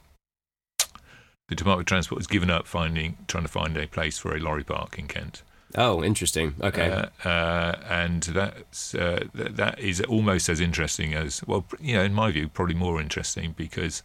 the 1.47 1.55
Department 1.55 1.85
of 1.85 1.85
Transport 1.85 2.19
has 2.19 2.27
given 2.27 2.49
up 2.49 2.67
finding 2.67 3.15
trying 3.29 3.45
to 3.45 3.49
find 3.49 3.77
a 3.77 3.87
place 3.87 4.17
for 4.17 4.35
a 4.35 4.39
lorry 4.39 4.65
park 4.65 4.99
in 4.99 5.07
Kent. 5.07 5.43
oh, 5.75 6.03
interesting. 6.03 6.55
Okay. 6.59 6.89
Uh, 6.89 7.27
uh, 7.29 7.79
and 7.87 8.23
that's 8.23 8.93
uh, 8.95 9.23
th- 9.33 9.55
that 9.55 9.79
is 9.79 10.01
almost 10.01 10.49
as 10.49 10.59
interesting 10.59 11.13
as 11.13 11.41
well. 11.47 11.63
You 11.79 11.95
know, 11.95 12.03
in 12.03 12.13
my 12.13 12.31
view, 12.31 12.49
probably 12.49 12.75
more 12.75 12.99
interesting 12.99 13.53
because 13.55 14.03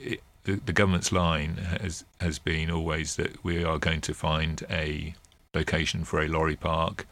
it, 0.00 0.20
the, 0.44 0.60
the 0.64 0.72
government's 0.72 1.10
line 1.10 1.56
has 1.82 2.04
has 2.20 2.38
been 2.38 2.70
always 2.70 3.16
that 3.16 3.42
we 3.42 3.64
are 3.64 3.78
going 3.78 4.02
to 4.02 4.14
find 4.14 4.62
a 4.70 5.14
location 5.54 6.04
for 6.04 6.20
a 6.20 6.28
lorry 6.28 6.56
park 6.56 7.06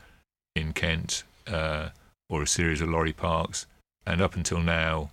in 0.55 0.73
Kent 0.73 1.25
uh, 1.47 1.91
or 2.29 2.43
a 2.43 2.47
series 2.47 2.81
of 2.81 2.89
lorry 2.89 3.13
parks, 3.13 3.67
and 4.07 4.21
up 4.21 4.35
until 4.35 4.61
now. 4.61 5.11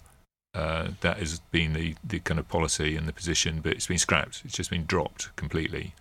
Uh, 0.56 0.90
that 1.02 1.18
has 1.18 1.42
been 1.52 1.74
the, 1.74 1.96
the 2.04 2.18
kind 2.18 2.40
of 2.40 2.48
policy 2.48 2.96
and 2.96 3.08
the 3.08 3.14
position, 3.14 3.62
but 3.62 3.72
it's 3.74 3.86
been 3.86 4.00
scrapped. 4.00 4.42
It's 4.44 4.56
just 4.56 4.72
been 4.72 4.86
dropped 4.86 5.34
completely. 5.36 5.94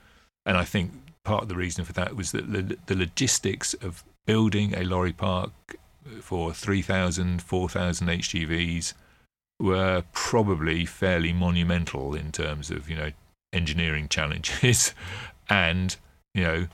And 0.46 0.56
I 0.56 0.64
think 0.64 0.92
part 1.22 1.42
of 1.42 1.50
the 1.50 1.54
reason 1.54 1.84
for 1.84 1.92
that 1.92 2.16
was 2.16 2.32
that 2.32 2.50
the, 2.50 2.78
the 2.86 2.96
logistics 2.96 3.74
of 3.74 4.02
building 4.26 4.74
a 4.74 4.82
lorry 4.84 5.12
park 5.12 5.52
for 6.22 6.54
3,000, 6.54 7.42
4,000 7.42 8.08
HGVs 8.08 8.94
were 9.60 10.04
probably 10.12 10.86
fairly 10.86 11.32
monumental 11.32 12.14
in 12.14 12.32
terms 12.32 12.70
of, 12.70 12.88
you 12.88 12.96
know, 12.96 13.10
engineering 13.52 14.08
challenges 14.08 14.94
and, 15.50 15.96
you 16.34 16.42
know, 16.42 16.66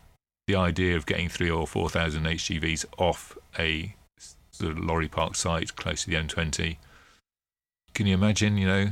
the 0.47 0.55
idea 0.57 0.97
of 0.97 1.07
getting 1.07 1.29
three 1.29 1.51
or 1.51 1.67
4,000 1.67 2.25
HGVs 2.25 2.85
off 2.99 3.37
a 3.59 3.95
sort 4.51 4.73
of 4.73 4.79
lorry 4.79 5.09
park 5.09 5.35
site 5.37 5.75
close 5.77 6.05
to 6.05 6.11
the 6.11 6.17
M20. 6.17 6.77
Can 7.95 8.07
you 8.07 8.15
imagine, 8.15 8.59
you 8.59 8.67
know? 8.67 8.89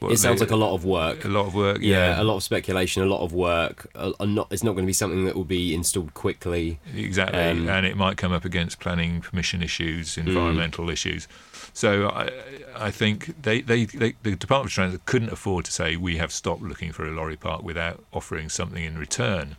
what 0.00 0.12
it 0.12 0.18
sounds 0.18 0.40
the- 0.40 0.46
like 0.46 0.50
a 0.52 0.56
lot 0.56 0.74
of 0.74 0.84
work. 0.84 1.24
a 1.26 1.28
lot 1.28 1.46
of 1.46 1.54
work. 1.54 1.78
Yeah, 1.80 2.14
Yeah, 2.16 2.22
a 2.22 2.24
lot 2.24 2.36
of 2.36 2.42
speculation, 2.42 3.02
a 3.02 3.06
lot 3.06 3.20
of 3.22 3.32
work. 3.34 3.86
A, 3.94 4.12
a 4.20 4.26
not, 4.26 4.48
it's 4.50 4.62
not 4.64 4.72
going 4.72 4.84
to 4.84 4.86
be 4.86 4.94
something 4.94 5.26
that 5.26 5.36
will 5.36 5.44
be 5.44 5.74
installed 5.74 6.14
quickly. 6.14 6.80
Exactly, 6.96 7.38
Um, 7.38 7.68
and 7.68 7.84
it 7.84 7.96
might 7.98 8.16
come 8.16 8.32
up 8.32 8.44
against 8.46 8.80
planning 8.80 9.20
permission 9.20 9.62
issues, 9.62 10.16
environmental 10.16 10.88
issues. 10.88 11.28
So 11.74 12.08
I, 12.08 12.30
I 12.76 12.90
think 12.90 13.42
they, 13.42 13.60
they, 13.60 13.84
they, 13.84 14.14
the 14.22 14.34
Department 14.36 14.70
of 14.70 14.74
Transport 14.74 15.04
couldn't 15.06 15.32
afford 15.32 15.66
to 15.66 15.72
say 15.72 15.96
we 15.96 16.16
have 16.16 16.32
stopped 16.32 16.62
looking 16.62 16.92
for 16.92 17.06
a 17.06 17.10
lorry 17.10 17.36
park 17.36 17.62
without 17.62 18.02
offering 18.12 18.48
something 18.48 18.82
in 18.82 18.96
return. 18.98 19.56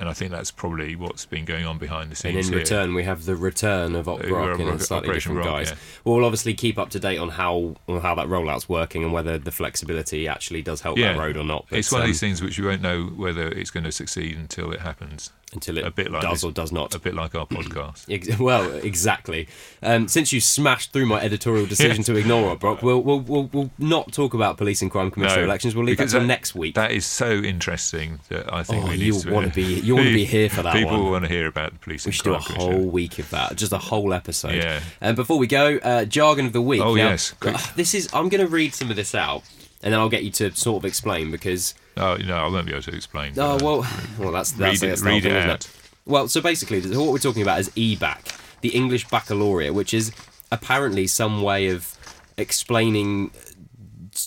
And 0.00 0.08
I 0.08 0.14
think 0.14 0.30
that's 0.30 0.50
probably 0.50 0.96
what's 0.96 1.26
been 1.26 1.44
going 1.44 1.66
on 1.66 1.76
behind 1.76 2.10
the 2.10 2.16
scenes. 2.16 2.34
And 2.34 2.46
in 2.46 2.52
here. 2.52 2.58
return, 2.60 2.94
we 2.94 3.04
have 3.04 3.26
the 3.26 3.36
return 3.36 3.94
of 3.94 4.08
Op 4.08 4.24
Uh, 4.24 4.28
Rock 4.34 4.58
in 4.58 4.62
a 4.62 4.70
Operation 4.70 4.78
slightly 4.80 5.12
different 5.14 5.38
Rock, 5.38 5.46
guise. 5.46 5.70
yeah. 5.70 5.76
We'll 6.04 6.24
obviously 6.24 6.54
keep 6.54 6.78
up 6.78 6.88
to 6.90 6.98
date 6.98 7.18
on 7.18 7.28
how 7.28 7.76
on 7.86 8.00
how 8.00 8.14
that 8.14 8.26
rollout's 8.26 8.66
working 8.68 9.04
and 9.04 9.12
whether 9.12 9.36
the 9.36 9.52
flexibility 9.52 10.26
actually 10.26 10.62
does 10.62 10.80
help 10.80 10.96
Yeah. 10.96 11.12
that 11.12 11.18
road 11.20 11.36
or 11.36 11.44
not. 11.44 11.66
But, 11.68 11.80
it's 11.80 11.92
one 11.92 12.00
of 12.00 12.04
um, 12.06 12.10
these 12.10 12.20
things 12.20 12.40
which 12.42 12.58
we 12.58 12.66
won't 12.66 12.80
know 12.82 13.04
whether 13.14 13.46
it's 13.48 13.70
going 13.70 13.84
to 13.84 13.92
succeed 13.92 14.36
until 14.38 14.72
it 14.72 14.80
happens. 14.80 15.32
until 15.52 15.76
it 15.78 15.84
a 15.84 15.90
bit 15.90 16.12
like 16.12 16.22
does 16.22 16.30
this- 16.42 16.44
or 16.44 16.52
does 16.52 16.70
not. 16.72 16.94
A 16.94 16.98
bit 17.00 17.12
like 17.14 17.34
our 17.34 17.44
podcast. 17.44 18.06
Well, 18.40 18.70
exactly. 18.76 19.48
Um, 19.82 20.06
since 20.08 20.32
you 20.32 20.40
smashed 20.40 20.92
through 20.92 21.06
my 21.06 21.20
editorial 21.20 21.66
decision 21.74 22.04
to 22.04 22.14
ignore 22.16 22.50
Op 22.52 22.60
Brock, 22.60 22.82
we'll, 22.82 23.02
we'll, 23.02 23.20
we'll, 23.20 23.50
we'll 23.52 23.70
not 23.76 24.12
talk 24.12 24.32
about 24.32 24.56
police 24.56 24.80
and 24.80 24.90
crime 24.90 25.10
commissioner 25.10 25.40
No, 25.42 25.46
elections. 25.48 25.74
We'll 25.74 25.84
leave 25.84 25.98
that 25.98 26.08
till 26.08 26.22
next 26.22 26.54
week. 26.54 26.76
That 26.76 26.92
is 26.92 27.04
so 27.04 27.32
interesting 27.32 28.20
that 28.28 28.52
I 28.54 28.62
think 28.62 28.84
oh, 28.84 28.88
we 28.88 28.96
need 28.96 29.06
you 29.06 29.20
to 29.20 29.32
want 29.32 29.48
to 29.48 29.54
be 29.54 29.80
you 29.90 29.96
want 29.96 30.08
to 30.08 30.14
be 30.14 30.24
here 30.24 30.48
for 30.48 30.62
that 30.62 30.74
People 30.74 31.02
one. 31.02 31.10
want 31.10 31.24
to 31.24 31.30
hear 31.30 31.46
about 31.46 31.72
the 31.72 31.78
police. 31.78 32.06
We 32.06 32.12
should 32.12 32.24
do 32.24 32.34
a 32.34 32.38
whole 32.38 32.80
week 32.86 33.18
of 33.18 33.28
that, 33.30 33.56
just 33.56 33.72
a 33.72 33.78
whole 33.78 34.12
episode. 34.14 34.54
Yeah. 34.54 34.80
And 35.00 35.16
before 35.16 35.38
we 35.38 35.46
go, 35.46 35.76
uh, 35.78 36.04
jargon 36.04 36.46
of 36.46 36.52
the 36.52 36.62
week. 36.62 36.80
Oh, 36.80 36.94
Now, 36.94 37.10
yes, 37.10 37.32
quick. 37.32 37.54
uh, 37.54 37.58
this 37.76 37.94
is. 37.94 38.08
I'm 38.12 38.28
going 38.28 38.40
to 38.44 38.50
read 38.50 38.74
some 38.74 38.90
of 38.90 38.96
this 38.96 39.14
out, 39.14 39.42
and 39.82 39.92
then 39.92 40.00
I'll 40.00 40.08
get 40.08 40.24
you 40.24 40.30
to 40.32 40.50
sort 40.56 40.82
of 40.82 40.84
explain 40.86 41.30
because 41.30 41.74
Oh, 41.96 42.16
no, 42.16 42.34
I 42.36 42.48
won't 42.48 42.66
be 42.66 42.72
able 42.72 42.82
to 42.82 42.94
explain. 42.94 43.34
Oh 43.36 43.56
Uh, 43.56 43.58
well, 43.62 43.76
well 44.18 44.32
that's 44.32 44.52
that's, 44.52 44.80
read 44.82 44.86
it, 44.86 44.90
that's 44.90 45.02
read 45.02 45.22
thing, 45.24 45.32
it 45.32 45.50
out. 45.50 45.70
Well, 46.06 46.28
so 46.28 46.40
basically, 46.40 46.80
what 46.96 47.12
we're 47.12 47.18
talking 47.18 47.42
about 47.42 47.60
is 47.60 47.68
EBacc, 47.70 48.60
the 48.62 48.70
English 48.70 49.08
Baccalaureate, 49.08 49.74
which 49.74 49.92
is 49.94 50.12
apparently 50.50 51.06
some 51.06 51.42
way 51.42 51.68
of 51.68 51.94
explaining 52.36 53.30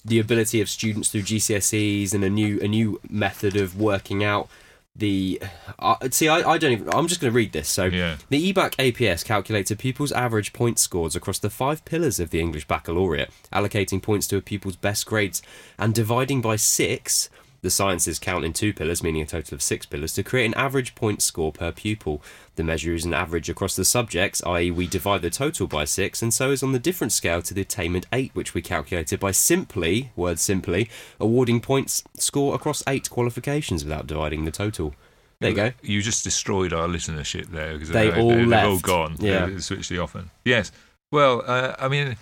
the 0.06 0.17
ability 0.19 0.62
of 0.62 0.69
students 0.69 1.10
through 1.10 1.21
GCSEs 1.23 2.13
and 2.13 2.23
a 2.23 2.30
new 2.30 2.60
a 2.62 2.67
new 2.67 2.99
method 3.10 3.56
of 3.58 3.78
working 3.80 4.23
out 4.23 4.47
the. 4.96 5.42
Uh, 5.80 5.96
see, 6.12 6.28
I, 6.28 6.52
I 6.52 6.58
don't 6.58 6.72
even. 6.72 6.94
I'm 6.94 7.08
just 7.08 7.20
going 7.22 7.32
to 7.32 7.36
read 7.36 7.52
this. 7.52 7.68
So, 7.70 7.86
Yeah. 7.86 8.18
the 8.30 8.54
EBacc 8.54 8.76
APS 8.76 9.26
calculates 9.26 9.72
a 9.72 9.76
pupil's 9.76 10.12
average 10.12 10.54
point 10.54 10.80
scores 10.80 11.16
across 11.16 11.40
the 11.40 11.50
five 11.50 11.84
pillars 11.86 12.20
of 12.20 12.30
the 12.30 12.40
English 12.40 12.68
Baccalaureate, 12.68 13.30
allocating 13.52 14.02
points 14.02 14.28
to 14.28 14.38
a 14.38 14.42
pupil's 14.42 14.76
best 14.76 15.06
grades 15.06 15.42
and 15.78 15.94
dividing 15.94 16.42
by 16.42 16.56
six. 16.56 17.30
The 17.63 17.69
sciences 17.69 18.19
count 18.19 18.43
in 18.43 18.52
two 18.52 18.73
pillars, 18.73 19.02
meaning 19.02 19.21
a 19.21 19.26
total 19.26 19.56
of 19.56 19.62
six 19.62 19.86
pillars, 19.86 20.13
to 20.15 20.21
create 20.23 20.45
an 20.45 20.54
average 20.56 20.95
point 20.95 21.21
score 21.21 21.54
per 21.54 21.71
pupil. 21.71 22.21
The 22.58 22.63
measure 22.63 22.93
is 22.93 23.06
an 23.06 23.13
average 23.13 23.49
across 23.49 23.76
the 23.78 23.86
subjects, 23.86 24.43
i.e., 24.45 24.69
we 24.69 24.86
divide 24.86 25.21
the 25.21 25.30
total 25.30 25.65
by 25.67 25.86
six, 25.86 26.21
and 26.21 26.34
so 26.34 26.52
is 26.52 26.62
on 26.62 26.73
the 26.73 26.78
different 26.78 27.13
scale 27.13 27.41
to 27.41 27.54
the 27.54 27.62
attainment 27.62 28.06
eight, 28.12 28.32
which 28.36 28.54
we 28.54 28.62
calculated 28.62 29.17
by 29.21 29.32
simply, 29.32 30.12
word 30.17 30.39
simply, 30.39 30.89
awarding 31.21 31.62
points 31.62 32.04
score 32.17 32.54
across 32.54 32.84
eight 32.86 33.10
qualifications 33.10 33.86
without 33.86 34.08
dividing 34.08 34.43
the 34.43 34.52
total. 34.52 34.93
There 35.39 35.49
you 35.49 35.56
go. 35.56 35.71
You 35.82 36.02
just 36.02 36.23
destroyed 36.26 36.73
our 36.73 36.88
listenership 36.89 37.45
there 37.47 37.73
because 37.73 37.89
They 37.89 38.12
all 38.12 38.30
they've 38.30 38.54
all 38.54 38.80
gone. 38.80 39.15
Yeah. 39.19 39.45
They 39.45 39.60
switched 39.60 39.89
the 39.89 39.99
off. 39.99 40.15
Yes. 40.45 40.71
Well, 41.12 41.43
uh, 41.45 41.76
I 41.80 41.88
mean, 41.88 42.17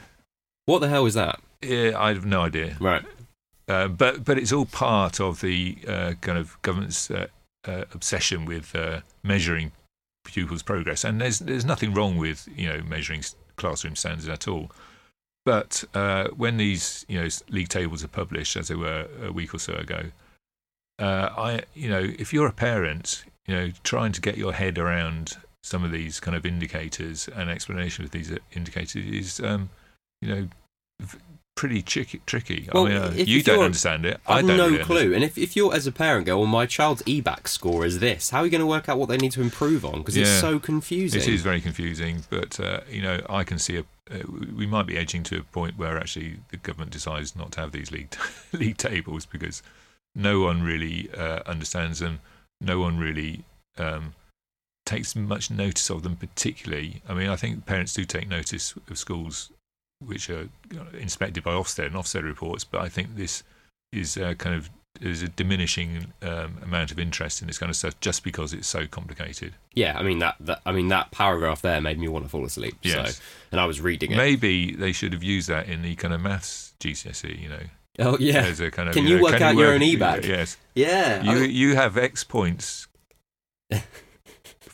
What 0.65 0.79
the 0.79 0.89
hell 0.89 1.05
is 1.07 1.15
that? 1.15 1.39
yeah, 1.61 1.93
I 1.97 2.09
have 2.13 2.25
no 2.25 2.41
idea. 2.41 2.77
Right. 2.79 3.03
Uh, 3.71 3.87
but 3.87 4.25
but 4.25 4.37
it's 4.37 4.51
all 4.51 4.65
part 4.65 5.21
of 5.21 5.39
the 5.39 5.77
uh, 5.87 6.13
kind 6.19 6.37
of 6.37 6.61
government's 6.61 7.09
uh, 7.09 7.27
uh, 7.65 7.85
obsession 7.93 8.43
with 8.43 8.75
measuring 9.23 9.71
pupils' 10.25 10.61
progress, 10.61 11.05
and 11.05 11.21
there's 11.21 11.39
there's 11.39 11.63
nothing 11.63 11.93
wrong 11.93 12.17
with 12.17 12.49
you 12.53 12.67
know 12.67 12.81
measuring 12.81 13.23
classroom 13.55 13.95
standards 13.95 14.27
at 14.27 14.45
all. 14.45 14.69
But 15.45 15.85
when 16.35 16.57
these 16.57 17.05
you 17.07 17.21
know 17.21 17.29
league 17.49 17.69
tables 17.69 18.03
are 18.03 18.09
published, 18.09 18.57
as 18.57 18.67
they 18.67 18.75
were 18.75 19.07
a 19.23 19.31
week 19.31 19.53
or 19.53 19.59
so 19.59 19.73
ago, 19.73 20.11
I 20.99 21.63
you 21.73 21.89
know 21.89 22.03
if 22.19 22.33
you're 22.33 22.47
a 22.47 22.53
parent, 22.53 23.23
you 23.47 23.55
know 23.55 23.71
trying 23.83 24.11
to 24.11 24.19
get 24.19 24.37
your 24.37 24.51
head 24.51 24.77
around 24.77 25.37
some 25.63 25.85
of 25.85 25.91
these 25.91 26.19
kind 26.19 26.35
of 26.35 26.45
indicators 26.45 27.29
and 27.29 27.49
explanation 27.49 28.03
of 28.03 28.11
these 28.11 28.35
indicators 28.53 29.05
is 29.05 29.39
um, 29.39 29.69
you 30.21 30.27
know 30.27 30.47
pretty 31.55 31.81
tricky. 31.81 32.21
tricky. 32.25 32.69
Well, 32.71 32.87
I 32.87 32.89
mean, 32.89 32.97
uh, 32.97 33.13
you 33.15 33.43
don't 33.43 33.63
understand 33.63 34.05
it. 34.05 34.19
I 34.27 34.39
I've 34.39 34.47
don't 34.47 34.57
no 34.57 34.69
really 34.69 34.83
clue. 34.83 35.13
And 35.13 35.23
if, 35.23 35.37
if 35.37 35.55
you're, 35.55 35.73
as 35.73 35.87
a 35.87 35.91
parent, 35.91 36.25
go, 36.25 36.39
well, 36.39 36.47
my 36.47 36.65
child's 36.65 37.01
EBacc 37.03 37.47
score 37.47 37.85
is 37.85 37.99
this, 37.99 38.29
how 38.29 38.39
are 38.39 38.45
you 38.45 38.51
going 38.51 38.61
to 38.61 38.67
work 38.67 38.89
out 38.89 38.97
what 38.97 39.09
they 39.09 39.17
need 39.17 39.31
to 39.33 39.41
improve 39.41 39.85
on? 39.85 39.99
Because 39.99 40.17
it's 40.17 40.39
so 40.39 40.59
confusing. 40.59 41.21
It 41.21 41.27
is 41.27 41.41
very 41.41 41.61
confusing, 41.61 42.23
but 42.29 42.59
uh, 42.59 42.81
you 42.89 43.01
know, 43.01 43.21
I 43.29 43.43
can 43.43 43.59
see 43.59 43.77
a. 43.77 43.85
Uh, 44.11 44.23
we 44.55 44.65
might 44.65 44.87
be 44.87 44.97
edging 44.97 45.23
to 45.23 45.37
a 45.37 45.43
point 45.43 45.77
where 45.77 45.97
actually 45.97 46.37
the 46.49 46.57
government 46.57 46.91
decides 46.91 47.33
not 47.35 47.53
to 47.53 47.61
have 47.61 47.71
these 47.71 47.91
league 47.91 48.13
league 48.51 48.77
tables 48.77 49.25
because 49.25 49.63
no 50.13 50.41
one 50.41 50.63
really 50.63 51.09
uh, 51.15 51.41
understands 51.45 51.99
them. 51.99 52.19
No 52.59 52.79
one 52.79 52.97
really 52.97 53.43
um, 53.77 54.13
takes 54.85 55.15
much 55.15 55.49
notice 55.49 55.89
of 55.89 56.03
them, 56.03 56.15
particularly. 56.17 57.01
I 57.07 57.13
mean, 57.13 57.29
I 57.29 57.35
think 57.35 57.65
parents 57.65 57.93
do 57.93 58.03
take 58.03 58.27
notice 58.27 58.73
of 58.89 58.97
schools 58.97 59.51
which 60.05 60.29
are 60.29 60.49
inspected 60.97 61.43
by 61.43 61.51
Ofsted 61.51 61.87
and 61.87 61.95
Ofsted 61.95 62.23
reports, 62.23 62.63
but 62.63 62.81
I 62.81 62.89
think 62.89 63.15
this 63.15 63.43
is 63.91 64.17
uh, 64.17 64.33
kind 64.35 64.55
of 64.55 64.69
there's 64.99 65.23
a 65.23 65.27
diminishing 65.29 66.13
um, 66.21 66.57
amount 66.61 66.91
of 66.91 66.99
interest 66.99 67.41
in 67.41 67.47
this 67.47 67.57
kind 67.57 67.69
of 67.69 67.75
stuff 67.75 67.99
just 68.01 68.23
because 68.23 68.53
it's 68.53 68.67
so 68.67 68.85
complicated. 68.87 69.53
Yeah, 69.73 69.97
I 69.97 70.03
mean 70.03 70.19
that, 70.19 70.35
that. 70.41 70.61
I 70.65 70.71
mean 70.71 70.89
that 70.89 71.11
paragraph 71.11 71.61
there 71.61 71.79
made 71.81 71.97
me 71.97 72.07
want 72.07 72.25
to 72.25 72.29
fall 72.29 72.45
asleep. 72.45 72.75
Yes. 72.81 73.17
So, 73.17 73.23
and 73.51 73.61
I 73.61 73.65
was 73.65 73.81
reading 73.81 74.11
it. 74.11 74.17
Maybe 74.17 74.75
they 74.75 74.91
should 74.91 75.13
have 75.13 75.23
used 75.23 75.49
that 75.49 75.67
in 75.67 75.81
the 75.81 75.95
kind 75.95 76.13
of 76.13 76.21
maths 76.21 76.73
GCSE, 76.79 77.41
you 77.41 77.49
know, 77.49 77.61
oh 77.99 78.17
yeah. 78.19 78.45
a 78.45 78.71
kind 78.71 78.89
of. 78.89 78.95
Can 78.95 79.07
you 79.07 79.17
know, 79.17 79.23
work 79.23 79.41
out 79.41 79.55
your 79.55 79.73
own 79.73 79.81
EBacc? 79.81 80.25
Yes, 80.27 80.57
Yeah. 80.75 81.23
you 81.23 81.43
I- 81.43 81.45
you 81.45 81.75
have 81.75 81.97
X 81.97 82.23
points. 82.23 82.87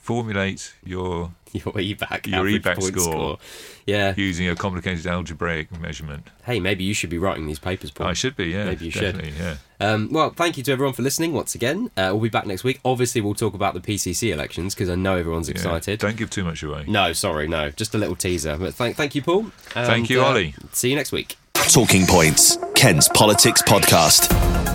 Formulate 0.07 0.73
your 0.85 1.33
your 1.51 1.73
EBacc. 1.73 2.27
your 2.27 2.45
EBacc 2.45 2.79
point 2.79 2.99
score. 3.01 3.37
Yeah. 3.85 4.13
using 4.15 4.47
a 4.47 4.55
complicated 4.55 5.05
algebraic 5.05 5.77
measurement. 5.81 6.27
Hey, 6.45 6.61
maybe 6.61 6.85
you 6.85 6.93
should 6.93 7.09
be 7.09 7.17
writing 7.17 7.45
these 7.45 7.59
papers, 7.59 7.91
Paul. 7.91 8.07
I 8.07 8.13
should 8.13 8.37
be, 8.37 8.45
yeah. 8.45 8.63
Maybe 8.65 8.85
you 8.85 8.91
should. 8.91 9.17
definitely, 9.17 9.33
Yeah. 9.37 9.57
Um, 9.81 10.09
well, 10.11 10.29
thank 10.29 10.57
you 10.57 10.63
to 10.63 10.71
everyone 10.71 10.93
for 10.93 11.01
listening 11.01 11.33
once 11.33 11.55
again. 11.55 11.91
Uh, 11.97 12.09
we'll 12.11 12.21
be 12.21 12.29
back 12.29 12.45
next 12.45 12.63
week. 12.63 12.79
Obviously, 12.85 13.19
we'll 13.19 13.33
talk 13.33 13.53
about 13.53 13.73
the 13.73 13.81
PCC 13.81 14.31
elections 14.31 14.73
because 14.75 14.89
I 14.89 14.95
know 14.95 15.17
everyone's 15.17 15.49
yeah. 15.49 15.55
excited. 15.55 15.99
Don't 15.99 16.15
give 16.15 16.29
too 16.29 16.45
much 16.45 16.63
away. 16.63 16.85
No, 16.87 17.11
sorry, 17.11 17.49
no. 17.49 17.69
Just 17.71 17.93
a 17.93 17.97
little 17.97 18.15
teaser. 18.15 18.57
But 18.57 18.73
thank, 18.75 18.95
thank 18.95 19.13
you, 19.13 19.21
Paul. 19.21 19.43
Thank 19.71 20.09
you, 20.09 20.19
And, 20.19 20.25
uh, 20.25 20.29
Ollie. 20.29 20.55
See 20.71 20.89
you 20.89 20.95
next 20.95 21.11
week. 21.11 21.35
Talking 21.53 22.05
Points, 22.07 22.57
Kent's 22.75 23.09
Politics 23.09 23.61
Podcast. 23.61 24.66